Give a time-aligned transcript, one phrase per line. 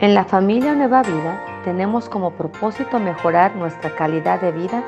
[0.00, 4.84] En la familia Nueva Vida tenemos como propósito mejorar nuestra calidad de vida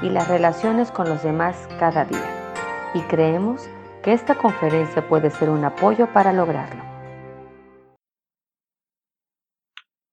[0.00, 2.90] y las relaciones con los demás cada día.
[2.94, 3.68] Y creemos
[4.02, 6.82] que esta conferencia puede ser un apoyo para lograrlo.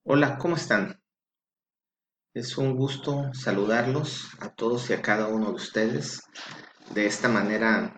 [0.04, 1.02] Hola, ¿cómo están?
[2.34, 6.24] Es un gusto saludarlos a todos y a cada uno de ustedes
[6.94, 7.94] de esta manera,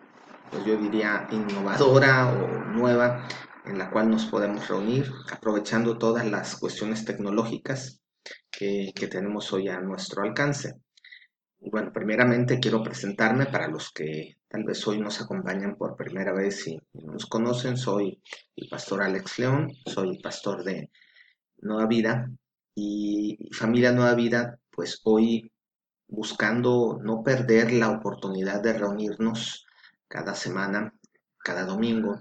[0.52, 3.28] pues yo diría, innovadora o nueva
[3.66, 8.02] en la cual nos podemos reunir aprovechando todas las cuestiones tecnológicas
[8.52, 10.76] que, tenemos hoy a nuestro alcance.
[11.60, 16.68] Bueno, primeramente quiero presentarme para los que tal vez hoy nos acompañan por primera vez
[16.68, 17.78] y nos conocen.
[17.78, 18.22] Soy
[18.56, 20.90] el pastor Alex León, soy pastor de
[21.58, 22.30] Nueva Vida
[22.76, 25.52] y familia Nueva Vida, pues hoy
[26.08, 29.66] buscando no perder la oportunidad de reunirnos
[30.08, 30.94] cada semana,
[31.40, 32.20] cada domingo,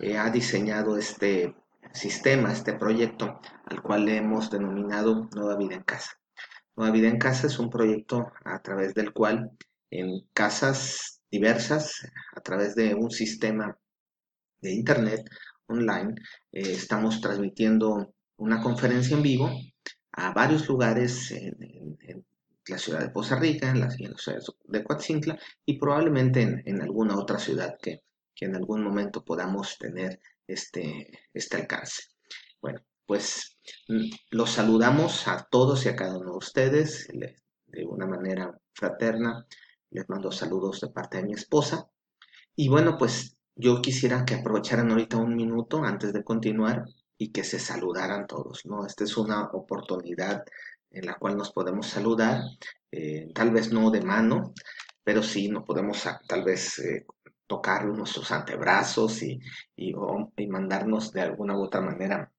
[0.00, 1.54] eh, ha diseñado este
[1.92, 6.12] sistema, este proyecto, al cual le hemos denominado Nueva Vida en Casa.
[6.74, 9.50] Nueva Vida en Casa es un proyecto a través del cual
[9.90, 12.00] en casas diversas,
[12.34, 13.76] a través de un sistema
[14.62, 15.28] de Internet
[15.66, 16.14] online,
[16.52, 19.50] eh, estamos transmitiendo una conferencia en vivo
[20.12, 22.24] a varios lugares en,
[22.66, 27.38] la ciudad de Poza Rica, en la, ciudad de Coatzintla y probablemente en alguna otra
[27.38, 28.02] ciudad que,
[28.34, 32.04] que en algún momento podamos tener este, este alcance.
[32.60, 38.06] Bueno, pues mm, los saludamos a todos y a cada uno de ustedes de una
[38.06, 39.46] manera fraterna.
[39.90, 41.88] Les mando saludos de parte de mi esposa.
[42.56, 46.84] Y bueno, pues yo quisiera que aprovecharan ahorita un minuto antes de continuar
[47.18, 48.86] y que se saludaran todos, ¿no?
[48.86, 50.44] Esta es una oportunidad
[50.90, 52.42] en la cual nos podemos saludar,
[52.90, 54.54] eh, tal vez no de mano,
[55.04, 57.06] pero sí nos podemos tal vez eh,
[57.50, 59.40] tocar nuestros antebrazos y,
[60.46, 62.30] mandarnos de alguna u otra manera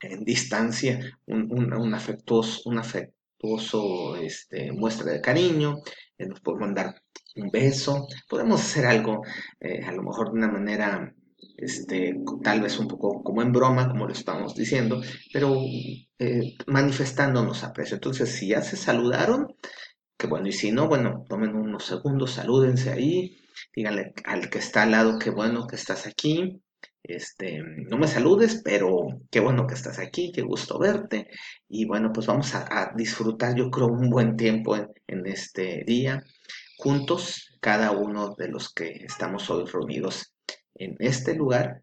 [0.00, 5.82] en distancia un, afectuoso, un afectuoso este, muestra de cariño,
[6.16, 7.02] eh, nos podemos mandar
[7.36, 9.22] un beso, podemos hacer algo
[9.60, 11.14] eh, a lo mejor de una manera
[11.58, 15.02] este, tal vez un poco como en broma, como lo estamos diciendo,
[15.34, 15.54] pero
[16.18, 17.96] eh, manifestándonos aprecio.
[17.96, 19.54] Entonces, si ya se saludaron,
[20.16, 23.36] que bueno, y si no, bueno, tomen unos segundos, salúdense ahí,
[23.74, 26.62] díganle al que está al lado, qué bueno que estás aquí,
[27.02, 31.28] este, no me saludes, pero qué bueno que estás aquí, qué gusto verte.
[31.68, 36.22] Y bueno, pues vamos a, disfrutar, yo creo, un buen tiempo en, este día,
[36.76, 40.34] juntos, cada uno de los que estamos hoy reunidos
[40.74, 41.82] en este lugar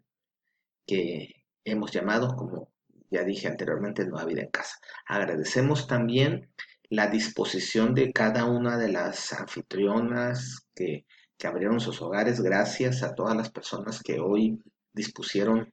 [0.86, 2.72] que hemos llamado, como
[3.10, 4.76] ya dije anteriormente, Nueva Vida en Casa.
[5.06, 6.50] Agradecemos también
[6.90, 11.06] la disposición de cada una de las anfitrionas que
[11.38, 14.60] que abrieron sus hogares, gracias a todas las personas que hoy
[14.92, 15.72] dispusieron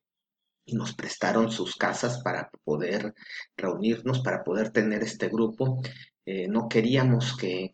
[0.64, 3.14] y nos prestaron sus casas para poder
[3.58, 5.82] reunirnos, para poder tener este grupo.
[6.26, 7.72] Eh, no queríamos que,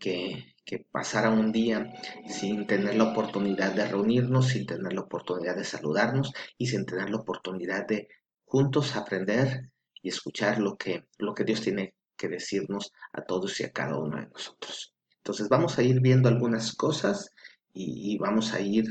[0.90, 1.91] pasara un día
[2.28, 7.09] sin tener la oportunidad de reunirnos, sin tener la oportunidad de saludarnos y sin tener
[7.09, 8.08] la oportunidad de
[8.46, 9.69] juntos aprender
[10.02, 13.97] y escuchar lo que, lo que Dios tiene que decirnos a todos y a cada
[13.97, 14.94] uno de nosotros.
[15.18, 17.31] Entonces vamos a ir viendo algunas cosas
[17.73, 18.85] y, vamos a ir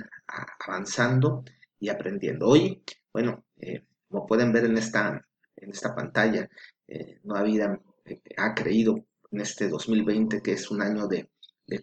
[0.66, 1.44] avanzando
[1.78, 2.46] y aprendiendo.
[2.48, 2.82] Hoy,
[3.12, 5.26] bueno, eh, como pueden ver en esta,
[5.56, 6.48] en esta pantalla,
[6.88, 11.28] eh, Nueva Vida eh, ha creído en este 2020 que es un año de,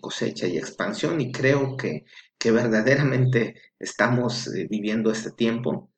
[0.01, 2.03] cosecha y expansión y creo que,
[2.37, 5.91] que verdaderamente estamos eh, viviendo este tiempo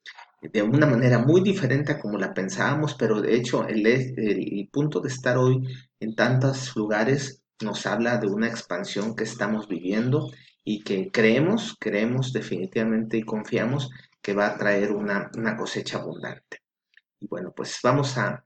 [0.44, 5.00] de una manera muy diferente a como la pensábamos, pero de hecho el, el punto
[5.00, 5.68] de estar hoy
[6.00, 10.30] en tantos lugares nos habla de una expansión que estamos viviendo
[10.64, 13.90] y que creemos, creemos definitivamente y confiamos
[14.22, 16.62] que va a traer una, cosecha abundante.
[17.20, 18.44] Y bueno, pues vamos a,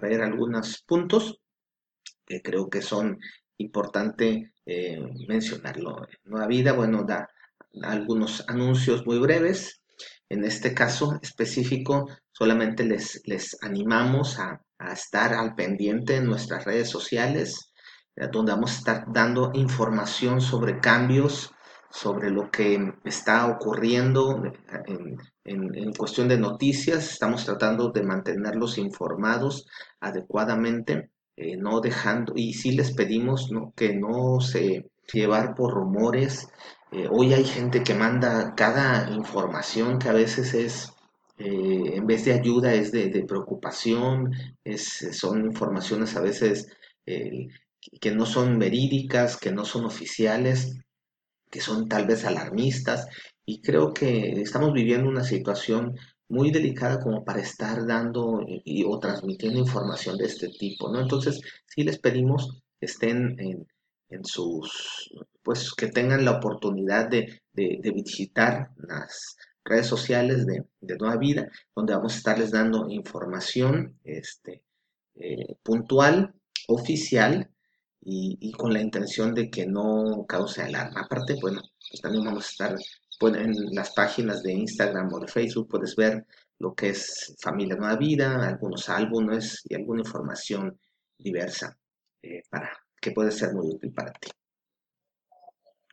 [0.00, 1.40] ver algunos puntos
[2.26, 3.18] que creo que son
[3.58, 6.06] importantes eh, mencionarlo.
[6.24, 7.28] Nueva Vida, bueno, da
[7.82, 9.80] algunos anuncios muy breves.
[10.28, 16.64] En este caso específico, solamente les, les animamos a, a estar al pendiente en nuestras
[16.64, 17.71] redes sociales,
[18.30, 21.52] donde vamos a estar dando información sobre cambios
[21.92, 24.42] sobre lo que está ocurriendo
[25.44, 27.12] en, cuestión de noticias.
[27.12, 29.66] Estamos tratando de mantenerlos informados
[30.00, 36.48] adecuadamente, eh, no dejando, y sí les pedimos que no se llevar por rumores.
[36.90, 40.94] Eh, hoy hay gente que manda cada información que a veces es,
[41.36, 44.32] eh, en vez de ayuda, es de preocupación,
[44.64, 46.68] es, son informaciones a veces
[48.00, 50.82] que no son verídicas, que no son oficiales
[51.52, 53.06] que son tal vez alarmistas
[53.44, 55.94] y creo que estamos viviendo una situación
[56.28, 61.02] muy delicada como para estar dando y, o transmitiendo información de este tipo, ¿no?
[61.02, 65.12] Entonces, sí les pedimos que estén en, sus,
[65.42, 70.64] pues que tengan la oportunidad de, visitar las redes sociales de,
[70.98, 74.62] Nueva Vida, donde vamos a estarles dando información este,
[75.16, 76.34] eh, puntual,
[76.68, 77.50] oficial,
[78.04, 81.02] y, con la intención de que no cause alarma.
[81.02, 82.76] Aparte, bueno, pues también vamos a estar
[83.36, 86.26] en las páginas de Instagram o de Facebook, puedes ver
[86.58, 90.76] lo que es Familia Nueva Vida, algunos álbumes y alguna información
[91.16, 91.78] diversa
[92.22, 92.70] eh, para
[93.00, 94.30] que puede ser muy útil para ti.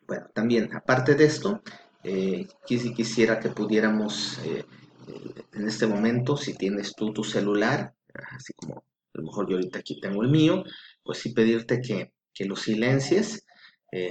[0.06, 1.62] Bueno, también, aparte de esto,
[2.02, 4.64] eh, quisiera que pudiéramos eh,
[5.06, 7.94] eh, en este momento, si tienes tú tu celular,
[8.34, 10.64] así como a lo mejor yo ahorita aquí tengo el mío,
[11.02, 13.44] pues sí pedirte que, que lo silencies.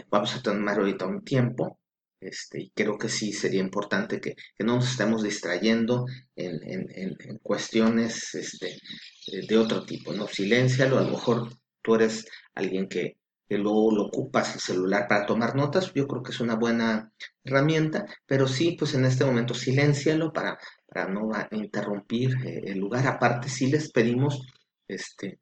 [0.10, 1.80] vamos a tomar ahorita un tiempo
[2.22, 6.06] este, y creo que sí sería importante que, no nos estemos distrayendo
[6.36, 8.78] en, cuestiones este,
[9.48, 10.28] de otro tipo, ¿no?
[10.28, 11.50] Siléncialo, a lo mejor
[11.82, 12.26] tú eres
[12.56, 13.18] alguien que,
[13.50, 17.12] luego lo ocupas el celular para tomar notas, yo creo que es una buena
[17.44, 23.08] herramienta, pero sí, pues en este momento siléncialo para, para no interrumpir eh, el lugar.
[23.08, 24.46] Aparte, sí les pedimos
[24.88, 25.40] este,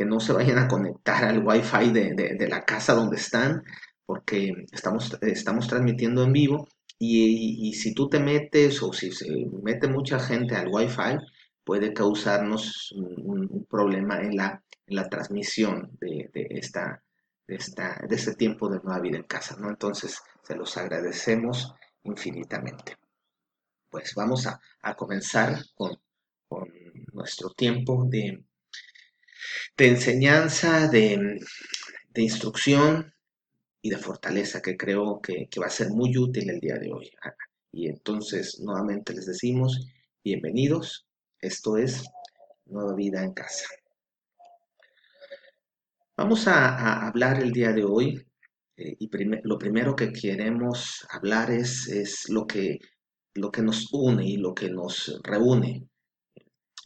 [0.00, 3.62] que no se vayan a conectar al wifi de, de la casa donde están,
[4.06, 6.66] porque estamos, estamos transmitiendo en vivo
[6.98, 9.26] y, si tú te metes o si se
[9.62, 11.18] mete mucha gente al Wi-Fi,
[11.64, 17.02] puede causarnos un, problema en la, la transmisión de, esta,
[17.46, 19.68] de, esta, de este tiempo de nueva vida en casa, ¿no?
[19.68, 21.72] Entonces, se los agradecemos
[22.04, 22.96] infinitamente.
[23.90, 24.60] Pues vamos a,
[24.94, 25.98] comenzar con,
[27.12, 28.44] nuestro tiempo de,
[29.76, 31.40] de enseñanza, de,
[32.10, 33.12] de instrucción,
[33.82, 37.10] y de fortaleza que creo que, va a ser muy útil el día de hoy.
[37.72, 39.86] Y entonces nuevamente les decimos,
[40.22, 41.06] bienvenidos,
[41.40, 42.04] esto es
[42.66, 43.66] Nueva Vida en Casa.
[46.16, 48.22] Vamos a, hablar el día de hoy
[48.76, 49.08] eh, y
[49.44, 52.78] lo primero que queremos hablar es, es lo, que,
[53.34, 55.88] lo que nos une y lo que nos reúne.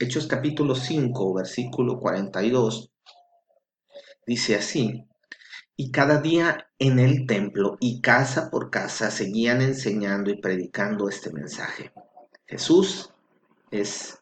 [0.01, 2.91] Hechos capítulo 5, versículo 42,
[4.27, 5.05] dice así,
[5.77, 11.33] y cada día en el templo y casa por casa seguían enseñando y predicando este
[11.33, 11.93] mensaje.
[12.45, 13.11] Jesús
[13.71, 14.19] es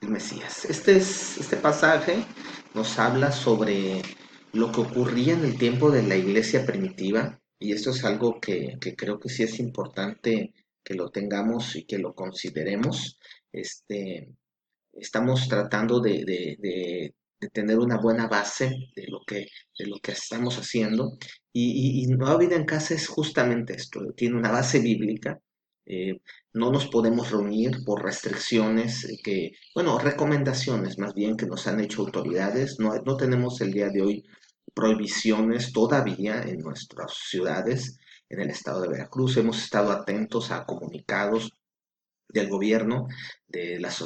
[0.00, 0.64] el Mesías.
[0.64, 2.24] Este, es, este pasaje
[2.74, 4.02] nos habla sobre
[4.52, 8.78] lo que ocurría en el tiempo de la iglesia primitiva y esto es algo que,
[8.96, 10.52] creo que sí es importante
[10.82, 13.18] que lo tengamos y que lo consideremos.
[13.52, 14.34] Este,
[14.96, 17.14] estamos tratando de
[17.52, 19.48] tener una buena base de lo que,
[19.78, 21.16] de lo que estamos haciendo.
[21.52, 25.38] Y, y, Nueva Vida en Casa es justamente esto, tiene una base bíblica.
[25.86, 26.20] Eh,
[26.54, 32.02] no nos podemos reunir por restricciones que, bueno, recomendaciones más bien que nos han hecho
[32.02, 32.78] autoridades.
[32.78, 34.24] No, no tenemos el día de hoy
[34.72, 37.98] prohibiciones todavía en nuestras ciudades,
[38.28, 39.36] en el estado de Veracruz.
[39.36, 41.52] Hemos estado atentos a comunicados
[42.28, 43.06] del gobierno,
[43.46, 44.00] de las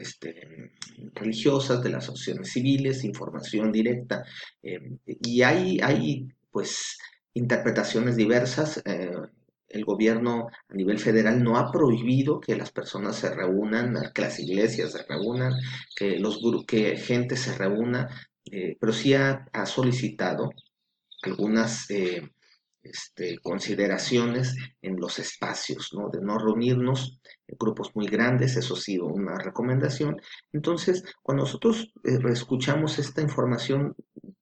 [0.00, 0.72] este,
[1.14, 4.24] religiosas, de las asociaciones civiles, información directa,
[4.62, 6.98] eh, y hay, hay pues
[7.34, 8.82] interpretaciones diversas.
[8.84, 9.12] Eh,
[9.68, 14.38] el gobierno a nivel federal no ha prohibido que las personas se reúnan, que las
[14.40, 15.52] iglesias se reúnan,
[15.94, 18.08] que, los, que gente se reúna,
[18.50, 20.50] eh, pero sí ha, solicitado
[21.22, 21.86] algunas
[22.82, 26.08] este, consideraciones en los espacios, ¿no?
[26.08, 27.20] De no reunirnos
[27.58, 30.20] grupos muy grandes, eso ha sido una recomendación.
[30.52, 33.94] Entonces, cuando nosotros eh, escuchamos esta información,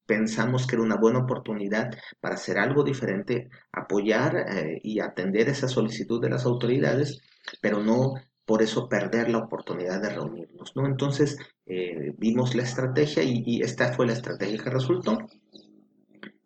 [0.06, 5.68] pensamos que era una buena oportunidad para hacer algo diferente, apoyar eh, y atender esa
[5.68, 7.20] solicitud de las autoridades,
[7.60, 10.86] pero no por eso perder la oportunidad de reunirnos, ¿no?
[10.86, 11.36] Entonces,
[11.66, 15.18] eh, vimos la estrategia y esta fue la estrategia que resultó.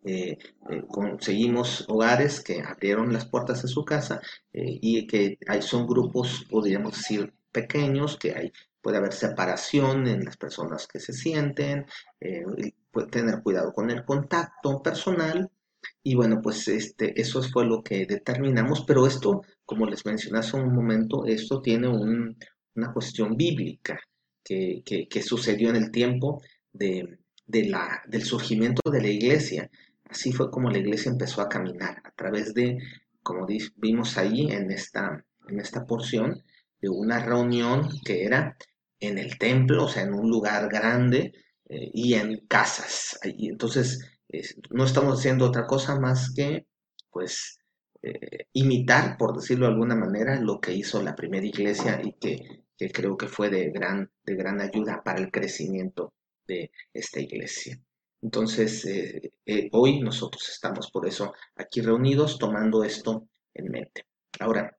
[0.03, 0.37] Eh,
[0.69, 4.19] eh, conseguimos hogares que abrieron las puertas de su casa
[4.51, 10.25] eh, y que hay, son grupos, podríamos decir, pequeños, que hay, puede haber separación en
[10.25, 11.85] las personas que se sienten,
[12.91, 15.51] puede tener cuidado con el contacto personal.
[16.03, 20.57] Y bueno, pues este, eso fue lo que determinamos, pero esto, como les mencioné hace
[20.57, 23.99] un momento, esto tiene una cuestión bíblica
[24.43, 26.41] que, que, sucedió en el tiempo
[26.73, 29.69] de, de la, del surgimiento de la iglesia.
[30.11, 32.77] Así fue como la iglesia empezó a caminar a través de,
[33.23, 36.43] como vimos ahí en esta, en esta porción,
[36.81, 38.57] de una reunión que era
[38.99, 41.31] en el templo, o sea, en un lugar grande
[41.69, 43.17] eh, y en casas.
[43.23, 44.05] Y entonces,
[44.69, 46.67] no estamos haciendo otra cosa más que,
[47.09, 47.59] pues,
[48.01, 52.65] eh, imitar, por decirlo de alguna manera, lo que hizo la primera iglesia y que,
[52.77, 56.13] que creo que fue de gran, de gran ayuda para el crecimiento
[56.47, 57.79] de esta iglesia.
[58.21, 64.05] Entonces, eh, eh, hoy nosotros estamos por eso aquí reunidos tomando esto en mente.
[64.39, 64.77] Ahora,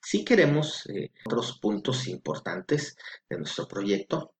[0.00, 0.88] si queremos
[1.24, 2.96] otros puntos importantes
[3.28, 4.34] de nuestro proyecto,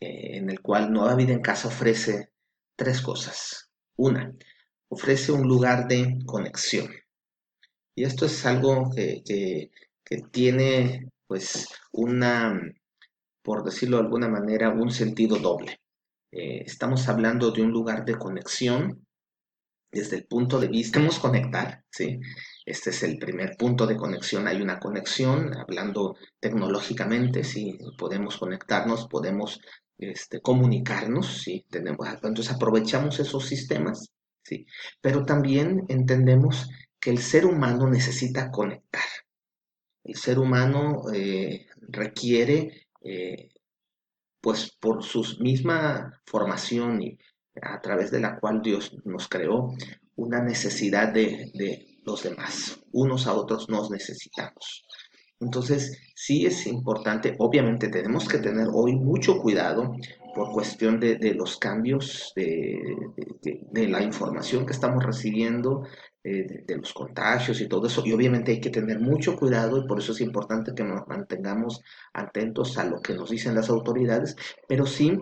[0.00, 2.30] en el cual Nueva Vida en Casa ofrece
[2.76, 3.70] tres cosas.
[3.96, 4.34] Una,
[4.88, 6.90] ofrece un lugar de conexión.
[7.94, 9.70] Y esto es algo que,
[10.30, 12.60] tiene, pues, una,
[13.42, 15.78] por decirlo de alguna manera, un sentido doble.
[16.36, 19.06] Eh, estamos hablando de un lugar de conexión
[19.92, 22.18] desde el punto de vista, podemos conectar, ¿sí?
[22.66, 24.48] Este es el primer punto de conexión.
[24.48, 29.60] Hay una conexión, hablando tecnológicamente, sí, podemos conectarnos, podemos
[29.96, 31.64] este, comunicarnos, ¿sí?
[31.70, 34.10] Tenemos, entonces aprovechamos esos sistemas,
[34.42, 34.66] ¿sí?
[35.00, 39.04] Pero también entendemos que el ser humano necesita conectar.
[40.02, 43.50] El ser humano eh, requiere, eh,
[44.44, 47.18] pues por su misma formación y
[47.62, 49.72] a través de la cual Dios nos creó,
[50.16, 52.78] una necesidad de, de los demás.
[52.92, 54.84] Unos a otros nos necesitamos.
[55.40, 59.94] Entonces, sí es importante, obviamente tenemos que tener hoy mucho cuidado
[60.34, 62.82] por cuestión de, los cambios de,
[63.72, 65.86] la información que estamos recibiendo,
[66.24, 68.02] eh, de, los contagios y todo eso.
[68.04, 71.82] Y obviamente hay que tener mucho cuidado y por eso es importante que nos mantengamos
[72.14, 74.34] atentos a lo que nos dicen las autoridades,
[74.66, 75.20] pero sí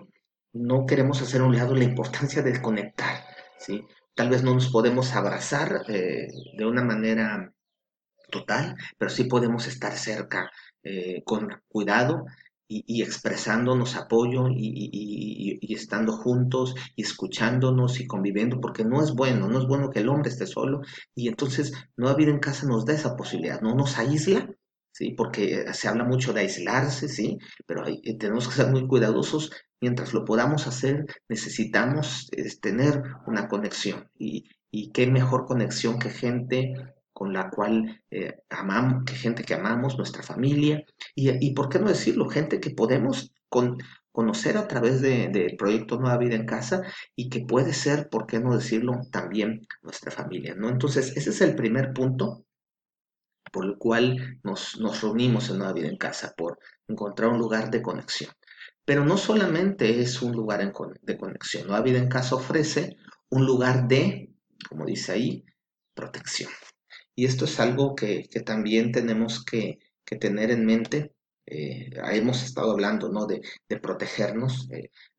[0.53, 3.17] no queremos hacer un lado la importancia de conectar,
[3.59, 3.83] ¿sí?
[4.15, 7.51] Tal vez no nos podemos abrazar eh, de una manera
[8.31, 10.51] total, pero sí podemos estar cerca
[10.83, 12.25] eh, con cuidado
[12.87, 19.59] y, expresándonos apoyo y, estando juntos y escuchándonos y conviviendo, porque no es bueno, no
[19.59, 20.81] es bueno que el hombre esté solo
[21.15, 24.49] y entonces no habido en casa nos da esa posibilidad, no nos aísla,
[24.91, 25.11] ¿sí?
[25.17, 27.37] porque se habla mucho de aislarse, ¿sí?
[27.65, 29.51] pero eh, tenemos que ser muy cuidadosos.
[29.81, 32.29] Mientras lo podamos hacer, necesitamos
[32.61, 36.73] tener una conexión y qué mejor conexión que gente
[37.13, 40.83] con la cual eh, amamos, que gente que amamos, nuestra familia,
[41.15, 43.31] y, por qué no decirlo, gente que podemos
[44.11, 46.81] conocer a través del proyecto Nueva Vida en Casa
[47.15, 50.69] y que puede ser, por qué no decirlo, también nuestra familia, ¿no?
[50.69, 52.45] Entonces, ese es el primer punto
[53.51, 57.69] por el cual nos, nos reunimos en Nueva Vida en Casa, por encontrar un lugar
[57.69, 58.31] de conexión.
[58.85, 60.59] Pero no solamente es un lugar
[61.01, 62.97] de conexión, Nueva Vida en Casa ofrece
[63.29, 64.33] un lugar de,
[64.67, 65.45] como dice ahí,
[65.93, 66.49] protección.
[67.15, 69.79] Y esto es algo que, también tenemos que,
[70.19, 71.13] tener en mente.
[71.45, 73.25] Eh, hemos estado hablando ¿no?
[73.25, 73.41] de,
[73.81, 74.69] protegernos,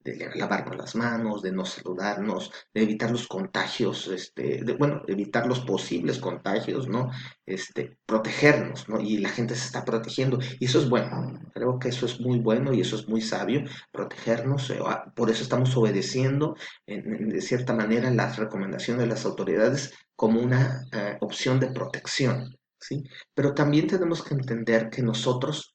[0.04, 5.46] de lavarnos las manos, de no saludarnos, de evitar los contagios, este, de, bueno, evitar
[5.46, 7.10] los posibles contagios, ¿no?
[7.46, 9.00] Este, protegernos, ¿no?
[9.00, 10.38] Y la gente se está protegiendo.
[10.60, 11.40] Y eso es bueno.
[11.54, 14.68] Creo que eso es muy bueno y eso es muy sabio, protegernos.
[14.70, 16.54] Eh, ah, por eso estamos obedeciendo,
[16.86, 23.02] de cierta manera, las recomendaciones de las autoridades como una eh, opción de protección, ¿sí?
[23.34, 25.74] Pero también tenemos que entender que nosotros,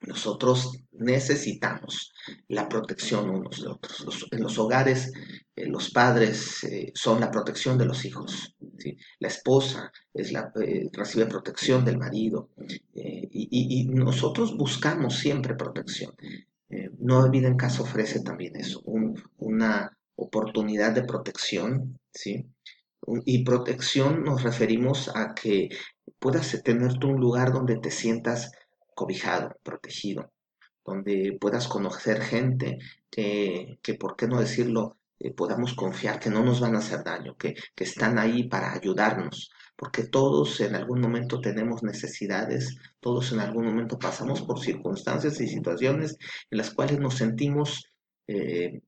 [0.00, 2.12] nosotros necesitamos
[2.48, 4.28] la protección unos de otros.
[4.30, 5.12] en los hogares,
[5.56, 8.98] eh, los padres eh, son la protección de los hijos, ¿sí?
[9.18, 10.52] La esposa es la,
[10.92, 12.50] recibe protección del marido
[12.92, 16.14] y, nosotros buscamos siempre protección.
[16.98, 18.82] no olviden que ofrece también eso,
[19.38, 22.46] una oportunidad de protección, ¿sí?
[23.26, 25.68] Y protección nos referimos a que
[26.18, 28.52] puedas tenerte un lugar donde te sientas
[28.94, 30.32] cobijado, protegido,
[30.84, 32.78] donde puedas conocer gente
[33.10, 37.04] que, que por qué no decirlo, eh, podamos confiar que no nos van a hacer
[37.04, 43.32] daño, que, que están ahí para ayudarnos, porque todos en algún momento tenemos necesidades, todos
[43.32, 46.16] en algún momento pasamos por circunstancias y situaciones
[46.50, 47.86] en las cuales nos sentimos
[48.26, 48.82] eh,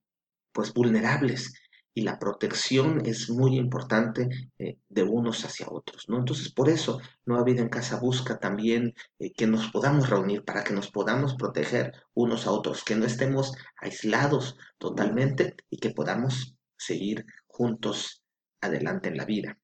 [0.52, 1.52] pues vulnerables
[1.97, 6.19] y la protección es muy importante eh, de unos hacia otros, ¿no?
[6.19, 10.62] Entonces, por eso Nueva Vida en Casa busca también eh, que nos podamos reunir para
[10.62, 16.55] que nos podamos proteger unos a otros, que no estemos aislados totalmente y que podamos
[16.76, 18.23] seguir juntos
[18.61, 19.59] adelante en la vida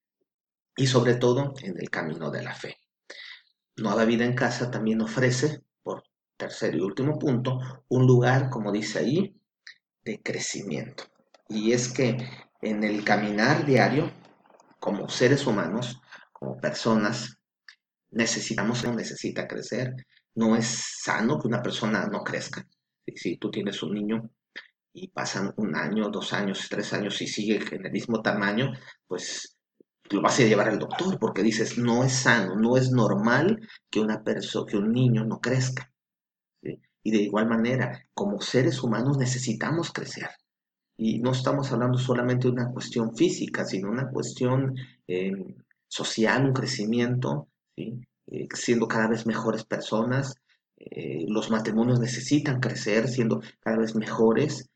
[0.75, 2.79] y sobre todo en el camino de la fe.
[3.77, 6.05] Nueva Vida en Casa también ofrece, por
[6.39, 7.59] tercer y último punto,
[7.89, 9.37] un lugar, como dice ahí,
[10.03, 11.12] de crecimiento.
[11.53, 12.17] Y es que
[12.63, 14.11] en el caminar diario,
[14.81, 16.01] como seres humanos,
[16.33, 17.37] como personas,
[18.11, 19.95] necesitamos, necesita crecer.
[20.35, 20.67] No es
[21.03, 22.67] sano que una persona no crezca.
[23.15, 24.31] Si, tú tienes un niño
[24.95, 28.73] y pasan un año, dos años, tres años y sigue en el mismo tamaño,
[29.07, 29.59] pues
[30.11, 34.01] lo vas a llevar al doctor porque dices, no es sano, no es normal que
[34.01, 35.93] una persona, que un niño no crezca.
[36.63, 40.31] Y de igual manera, como seres humanos necesitamos crecer.
[40.97, 44.77] Y no estamos hablando solamente de una cuestión física, sino una cuestión
[45.09, 45.33] eh,
[45.89, 47.99] social, un crecimiento, eh,
[48.55, 50.35] siendo cada vez mejores personas.
[50.77, 54.69] Eh, los matrimonios necesitan crecer, siendo cada vez mejores.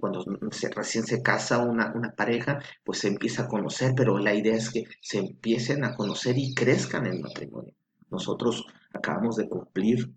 [0.00, 4.34] Cuando se, recién se casa una, una, pareja, pues se empieza a conocer, pero la
[4.34, 7.74] idea es que se empiecen a conocer y crezcan el matrimonio.
[8.08, 8.64] Nosotros
[8.94, 10.10] acabamos de cumplir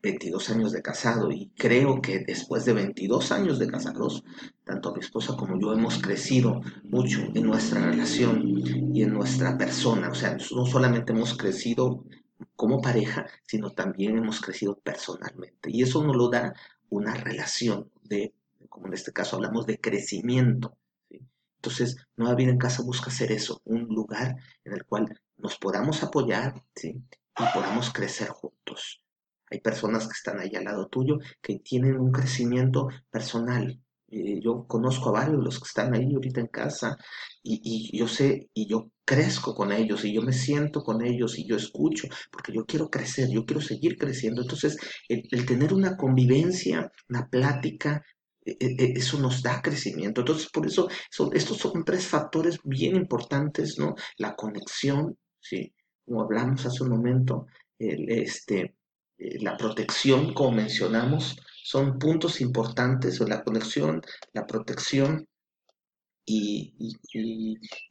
[0.00, 4.22] 22 años de casado y creo que después de 22 años de casados,
[4.64, 8.42] tanto mi esposa como yo hemos crecido mucho en nuestra relación
[8.94, 10.08] y en nuestra persona.
[10.10, 12.04] O sea, no solamente hemos crecido
[12.54, 15.70] como pareja, sino también hemos crecido personalmente.
[15.70, 16.54] Y eso nos lo da
[16.90, 18.34] una relación de,
[18.68, 20.76] como en este caso hablamos de crecimiento.
[21.56, 26.04] Entonces, Nueva Vida en Casa busca hacer eso, un lugar en el cual nos podamos
[26.04, 26.94] apoyar y
[27.52, 29.02] podamos crecer juntos.
[29.50, 33.80] Hay personas que están ahí al lado tuyo que tienen un crecimiento personal.
[34.10, 36.96] Eh, yo conozco a varios de los que están ahí ahorita en casa
[37.42, 37.60] y,
[37.92, 41.46] y, yo sé y yo crezco con ellos y yo me siento con ellos y
[41.46, 44.42] yo escucho porque yo quiero crecer, yo quiero seguir creciendo.
[44.42, 44.78] Entonces,
[45.08, 48.02] el, tener una convivencia, una plática,
[48.44, 50.22] e, e, e, eso nos da crecimiento.
[50.22, 53.94] Entonces, por eso son, estos son tres factores bien importantes, ¿no?
[54.16, 55.74] La conexión, ¿sí?
[56.06, 57.46] Como hablamos hace un momento,
[57.78, 58.77] este,
[59.18, 64.00] eh, la protección, como mencionamos, son puntos importantes, la conexión,
[64.32, 65.26] la protección,
[66.30, 66.98] y,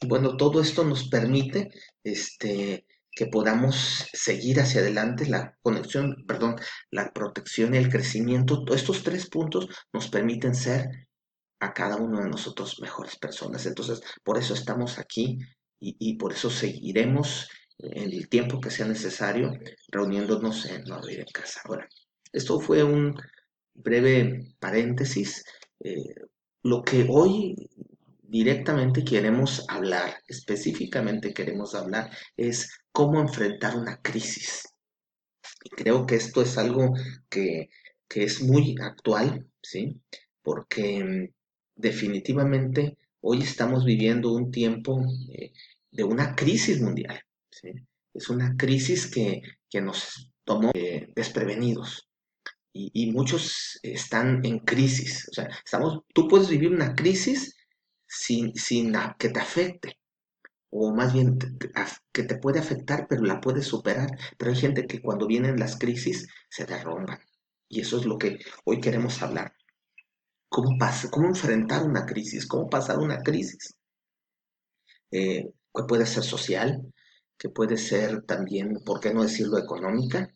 [0.07, 1.69] bueno, todo esto nos permite
[2.03, 6.55] este, que podamos seguir hacia adelante, la conexión, perdón,
[6.91, 11.07] la protección y el crecimiento, estos tres puntos nos permiten ser
[11.59, 13.65] a cada uno de nosotros mejores personas.
[13.65, 15.39] Entonces, por eso estamos aquí
[15.79, 19.51] y, y por eso seguiremos el tiempo que sea necesario,
[19.89, 21.61] reuniéndonos en no en casa.
[21.65, 21.87] Ahora,
[22.33, 23.15] esto fue un
[23.73, 25.43] breve paréntesis.
[25.79, 26.15] Eh,
[26.63, 27.55] lo que hoy
[28.27, 34.63] directamente queremos hablar, específicamente queremos hablar, es cómo enfrentar una crisis.
[35.63, 36.93] Y creo que esto es algo
[37.29, 37.69] que,
[38.09, 40.01] es muy actual, ¿sí?
[40.41, 41.33] Porque mm,
[41.75, 44.99] definitivamente hoy estamos viviendo un tiempo
[45.31, 45.51] eh,
[45.91, 47.21] de una crisis mundial.
[48.13, 49.41] Es una crisis que,
[49.81, 52.09] nos tomó eh, desprevenidos.
[52.73, 55.27] Y, muchos están en crisis.
[55.31, 57.55] O sea, estamos, tú puedes vivir una crisis
[58.05, 59.99] sin, sin que te afecte.
[60.69, 61.39] O más bien
[62.11, 64.09] que te puede afectar, pero la puedes superar.
[64.37, 67.19] Pero hay gente que cuando vienen las crisis se derrumban.
[67.67, 69.53] Y eso es lo que hoy queremos hablar.
[70.49, 72.45] ¿Cómo, pasa, cómo enfrentar una crisis?
[72.45, 73.75] ¿Cómo pasar una crisis?
[75.11, 75.51] Eh,
[75.85, 76.81] puede ser social,
[77.37, 80.31] que puede ser también, ¿por qué no decirlo, económica?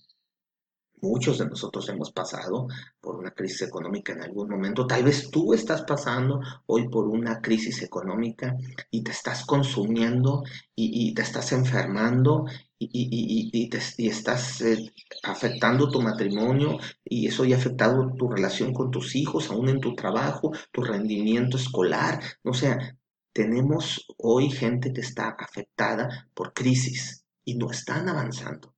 [1.01, 2.67] Muchos de nosotros hemos pasado
[2.99, 4.85] por una crisis económica en algún momento.
[4.85, 8.55] Tal vez tú estás pasando hoy por una crisis económica
[8.91, 10.43] y te estás consumiendo
[10.75, 12.45] y, te estás enfermando
[12.77, 18.91] y, te, estás eh, afectando tu matrimonio y eso ya ha afectado tu relación con
[18.91, 22.21] tus hijos, aún en tu trabajo, tu rendimiento escolar.
[22.43, 22.95] O sea,
[23.33, 28.75] tenemos hoy gente que está afectada por crisis y no están avanzando.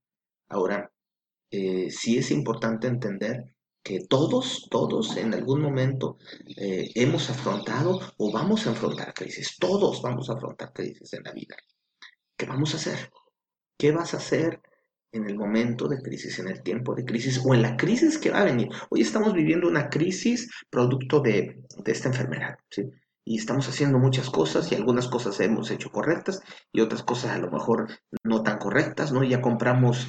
[0.47, 0.91] Ahora,
[1.51, 6.17] eh, sí es importante entender que todos, todos en algún momento
[6.57, 9.57] eh, hemos afrontado o vamos a afrontar crisis.
[9.59, 11.57] Todos vamos a afrontar crisis en la vida.
[12.37, 13.11] ¿Qué vamos a hacer?
[13.77, 14.61] ¿Qué vas a hacer
[15.11, 18.31] en el momento de crisis, en el tiempo de crisis o en la crisis que
[18.31, 18.69] va a venir?
[18.89, 22.55] Hoy estamos viviendo una crisis producto de, de esta enfermedad.
[22.69, 22.83] ¿sí?
[23.25, 27.37] Y estamos haciendo muchas cosas y algunas cosas hemos hecho correctas y otras cosas a
[27.37, 27.87] lo mejor
[28.23, 29.23] no tan correctas, ¿no?
[29.23, 30.07] Ya compramos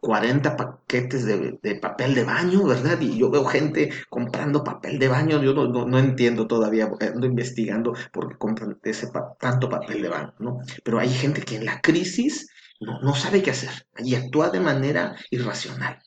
[0.00, 2.98] 40 eh, paquetes de, papel de baño, ¿verdad?
[3.00, 8.28] Y yo veo gente comprando papel de baño, yo no, entiendo todavía, ando investigando por
[8.28, 9.08] qué compran ese
[9.38, 10.58] tanto papel de baño, ¿no?
[10.82, 12.48] Pero hay gente que en la crisis
[12.80, 15.98] no, sabe qué hacer y actúa de manera irracional.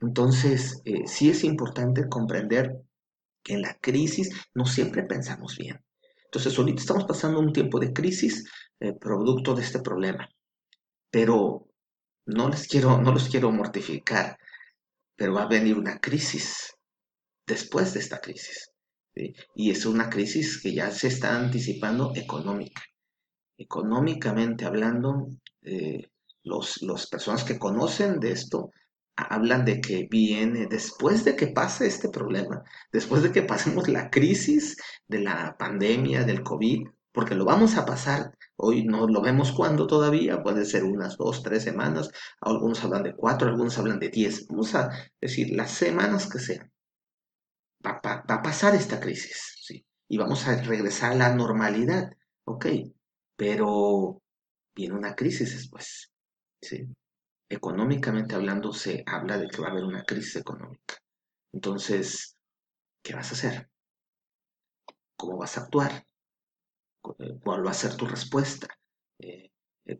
[0.00, 2.82] Entonces, eh, sí es importante comprender
[3.42, 5.84] que en la crisis no siempre pensamos bien.
[6.24, 8.48] Entonces, ahorita estamos pasando un tiempo de crisis
[8.80, 10.28] eh, producto de este problema.
[11.10, 11.68] Pero
[12.26, 14.38] no les quiero, no los quiero mortificar,
[15.14, 16.74] pero va a venir una crisis
[17.46, 18.70] después de esta crisis.
[19.54, 22.82] Y es una crisis que ya se está anticipando económica.
[23.58, 25.28] Económicamente hablando,
[25.60, 26.10] eh,
[26.44, 28.70] los, las personas que conocen de esto
[29.22, 34.10] hablan de que viene después de que pase este problema, después de que pasemos la
[34.10, 34.76] crisis
[35.08, 38.32] de la pandemia, del COVID, porque lo vamos a pasar,
[38.64, 43.16] Hoy no lo vemos cuándo todavía, puede ser unas dos, tres semanas, algunos hablan de
[43.16, 44.46] cuatro, algunos hablan de diez.
[44.46, 44.88] Vamos a
[45.20, 46.72] decir las semanas que sean.
[47.84, 49.84] Va, a pasar esta crisis, ¿sí?
[50.08, 52.12] Y vamos a regresar a la normalidad,
[52.44, 52.66] ¿ok?
[53.34, 54.22] Pero
[54.76, 56.12] viene una crisis después,
[56.60, 56.86] ¿sí?
[57.52, 60.94] Económicamente hablando, se habla de que va a haber una crisis económica.
[61.52, 62.34] Entonces,
[63.02, 63.68] ¿qué vas a hacer?
[65.16, 66.06] ¿Cómo vas a actuar?
[67.02, 68.68] ¿Cuál va a ser tu respuesta?
[69.18, 69.50] Eh,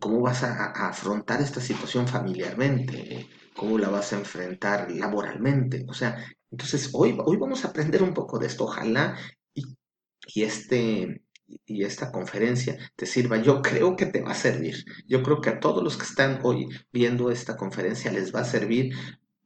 [0.00, 3.28] ¿Cómo vas a, afrontar esta situación familiarmente?
[3.54, 5.84] ¿Cómo la vas a enfrentar laboralmente?
[5.86, 8.64] O sea, entonces hoy, hoy vamos a aprender un poco de esto.
[8.64, 9.18] Ojalá
[9.54, 11.21] y este,
[11.66, 13.36] y esta conferencia te sirva.
[13.38, 14.84] Yo creo que te va a servir.
[15.06, 18.44] Yo creo que a todos los que están hoy viendo esta conferencia les va a
[18.44, 18.94] servir.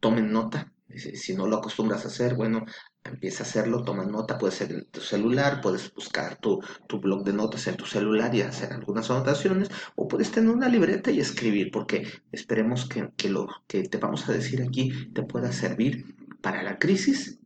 [0.00, 0.72] Tomen nota.
[1.14, 2.64] Si no lo acostumbras a hacer, bueno,
[3.04, 7.24] empieza a hacerlo, toma nota, puede ser en tu celular, puedes buscar tu, tu blog
[7.24, 11.20] de notas en tu celular y hacer algunas anotaciones, o puedes tener una libreta y
[11.20, 16.16] escribir, porque esperemos que, que lo que te vamos a decir aquí te pueda servir
[16.40, 17.38] para la crisis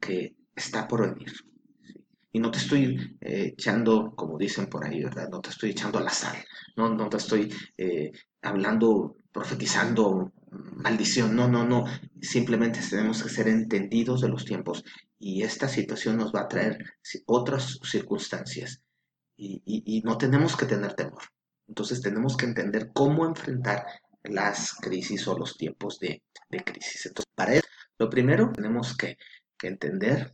[0.00, 1.32] que está por venir.
[2.32, 5.28] Y no te estoy eh, echando, como dicen por ahí, ¿verdad?
[5.30, 6.36] No te estoy echando a la sal,
[6.76, 11.84] no, no te estoy eh, hablando, profetizando maldición, no, no, no.
[12.20, 14.84] Simplemente tenemos que ser entendidos de los tiempos
[15.18, 16.78] y esta situación nos va a traer
[17.26, 18.82] otras circunstancias
[19.36, 21.22] y, no tenemos que tener temor.
[21.68, 23.86] Entonces tenemos que entender cómo enfrentar
[24.24, 26.22] las crisis o los tiempos de,
[26.64, 27.06] crisis.
[27.06, 27.66] Entonces, para eso,
[27.98, 29.16] lo primero tenemos que
[29.62, 30.30] entender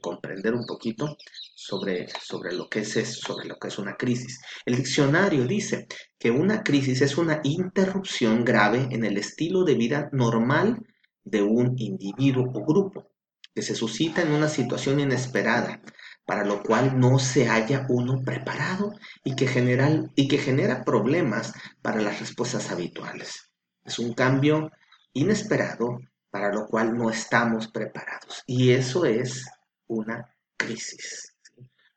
[0.00, 1.16] comprender un poquito
[1.54, 4.40] sobre, sobre, lo que es sobre lo que es una crisis.
[4.64, 5.86] El diccionario dice
[6.18, 10.78] que una crisis es una interrupción grave en el estilo de vida normal
[11.24, 13.10] de un individuo o grupo,
[13.54, 15.80] que se suscita en una situación inesperada,
[16.24, 18.92] para lo cual no se haya uno preparado
[19.24, 21.52] y que, general, y que genera problemas
[21.82, 23.50] para las respuestas habituales.
[23.84, 24.70] Es un cambio
[25.12, 25.98] inesperado
[26.30, 28.42] para lo cual no estamos preparados.
[28.46, 29.44] Y eso es
[29.86, 31.34] una crisis.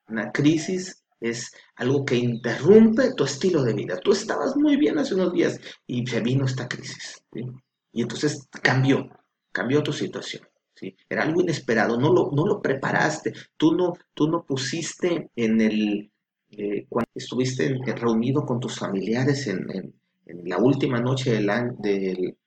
[0.08, 4.00] Una crisis es algo que interrumpe tu estilo de vida.
[4.00, 7.24] Tú estabas muy bien hace unos días y se vino esta crisis.
[7.92, 9.10] Y entonces cambió,
[9.52, 10.44] cambió tu situación.
[11.10, 16.12] Era algo inesperado, no lo, no lo preparaste, tú no, tú no pusiste en el,
[16.50, 19.94] eh, cuando estuviste reunido con tus familiares en,
[20.26, 21.48] la última noche del,
[21.80, 22.38] del,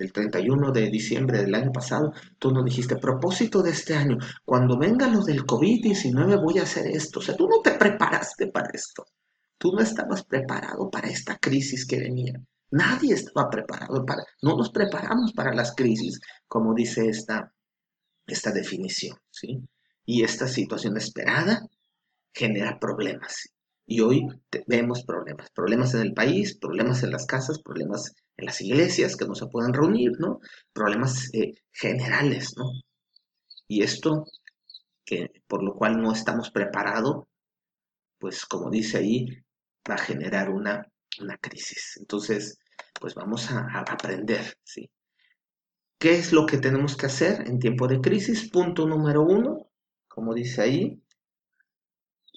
[0.00, 4.78] del 31 de diciembre del año pasado, tú no dijiste, propósito de este año, cuando
[4.78, 7.18] venga lo del COVID-19 voy a hacer esto.
[7.18, 9.04] O sea, tú no te preparaste para esto.
[9.58, 12.32] Tú no estabas preparado para esta crisis que venía.
[12.70, 17.52] Nadie estaba preparado para, no nos preparamos para las crisis, como dice esta,
[18.26, 19.60] esta definición, ¿sí?
[20.06, 21.66] Y esta situación esperada
[22.32, 23.50] genera problemas.
[23.90, 24.24] Y hoy
[24.68, 29.26] vemos problemas, problemas en el país, problemas en las casas, problemas en las iglesias que
[29.26, 30.38] no se pueden reunir, ¿no?
[30.72, 32.70] Problemas eh, generales, ¿no?
[33.66, 34.26] Y esto,
[35.04, 37.24] que por lo cual no estamos preparados,
[38.20, 39.26] pues como dice ahí,
[39.90, 40.86] va a generar una,
[41.20, 41.96] una crisis.
[41.98, 42.60] Entonces,
[43.00, 44.88] pues vamos a, a aprender, ¿sí?
[45.98, 48.50] ¿Qué es lo que tenemos que hacer en tiempo de crisis?
[48.50, 49.66] Punto número uno,
[50.06, 51.02] como dice ahí,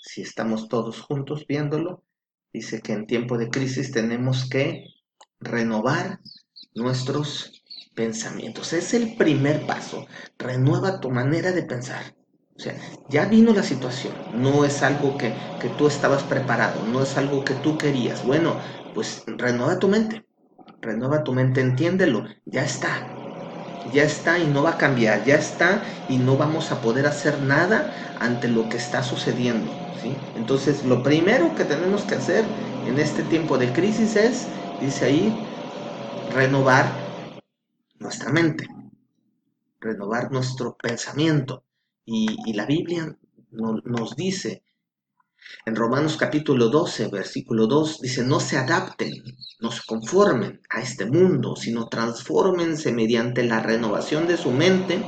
[0.04, 2.04] si estamos todos juntos viéndolo,
[2.52, 4.84] dice que en tiempo de crisis tenemos que
[5.39, 6.20] renovar
[6.76, 7.63] nuestros
[7.96, 8.74] pensamientos.
[8.74, 10.06] Es el primer paso.
[10.38, 12.16] Renueva tu manera de pensar.
[12.58, 12.76] O sea,
[13.08, 14.13] ya vino la situación.
[14.34, 16.86] No es algo que, que tú estabas preparado.
[16.86, 18.26] No es algo que tú querías.
[18.26, 18.60] Bueno,
[18.92, 20.26] pues renueva tu mente.
[20.82, 21.62] Renueva tu mente.
[21.62, 22.26] Entiéndelo.
[22.46, 23.23] Ya está.
[23.91, 25.26] Ya está y no va a cambiar.
[25.26, 29.80] Ya está y no vamos a poder hacer nada ante lo que está sucediendo.
[30.36, 32.46] Entonces, lo primero que tenemos que hacer
[32.84, 35.48] en este tiempo de crisis es, dice ahí,
[36.26, 37.04] renovar
[38.00, 38.67] nuestra mente,
[39.80, 41.63] renovar nuestro pensamiento.
[42.06, 43.17] Y, la Biblia
[43.52, 44.63] nos dice
[45.66, 49.12] en Romanos capítulo 12, versículo 2, dice, no se adapten,
[49.60, 55.02] no se conformen a este mundo, sino transfórmense mediante la renovación de su mente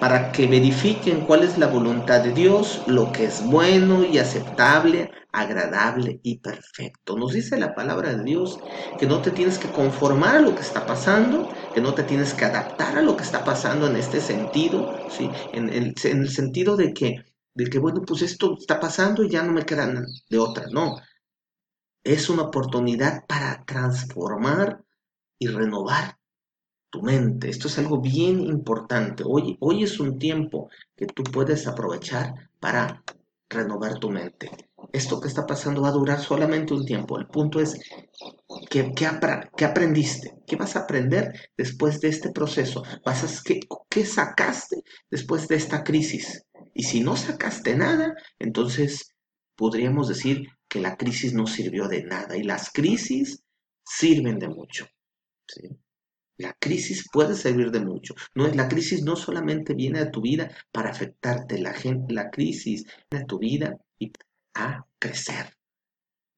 [0.00, 5.10] para que verifiquen cuál es la voluntad de Dios, lo que es bueno y aceptable,
[5.30, 7.16] agradable y perfecto.
[7.16, 8.58] Nos dice la palabra de Dios
[8.98, 12.32] que no te tienes que conformar a lo que está pasando, que no te tienes
[12.32, 15.30] que adaptar a lo que está pasando en este sentido, ¿sí?
[15.52, 19.30] en, el, en el sentido de que, de que, bueno, pues esto está pasando y
[19.30, 19.92] ya no me queda
[20.28, 20.96] de otra, no.
[22.02, 24.84] Es una oportunidad para transformar
[25.38, 26.18] y renovar
[26.90, 27.48] tu mente.
[27.48, 29.22] Esto es algo bien importante.
[29.26, 33.02] Hoy, hoy es un tiempo que tú puedes aprovechar para
[33.48, 34.50] renovar tu mente.
[34.92, 37.18] Esto que está pasando va a durar solamente un tiempo.
[37.18, 37.78] El punto es,
[38.70, 40.38] ¿qué, qué, aprendiste?
[40.46, 42.82] ¿Qué vas a aprender después de este proceso?
[43.04, 46.44] ¿Vas a, qué, ¿Qué sacaste después de esta crisis?
[46.80, 49.14] Y si no sacaste nada, entonces
[49.54, 52.38] podríamos decir que la crisis no sirvió de nada.
[52.38, 53.42] Y las crisis
[53.84, 54.86] sirven de mucho.
[56.38, 58.14] La crisis puede servir de mucho.
[58.34, 62.86] No, la crisis no solamente viene a tu vida para afectarte, la, gente, la crisis
[63.10, 64.10] viene a tu vida y
[64.54, 65.54] a crecer.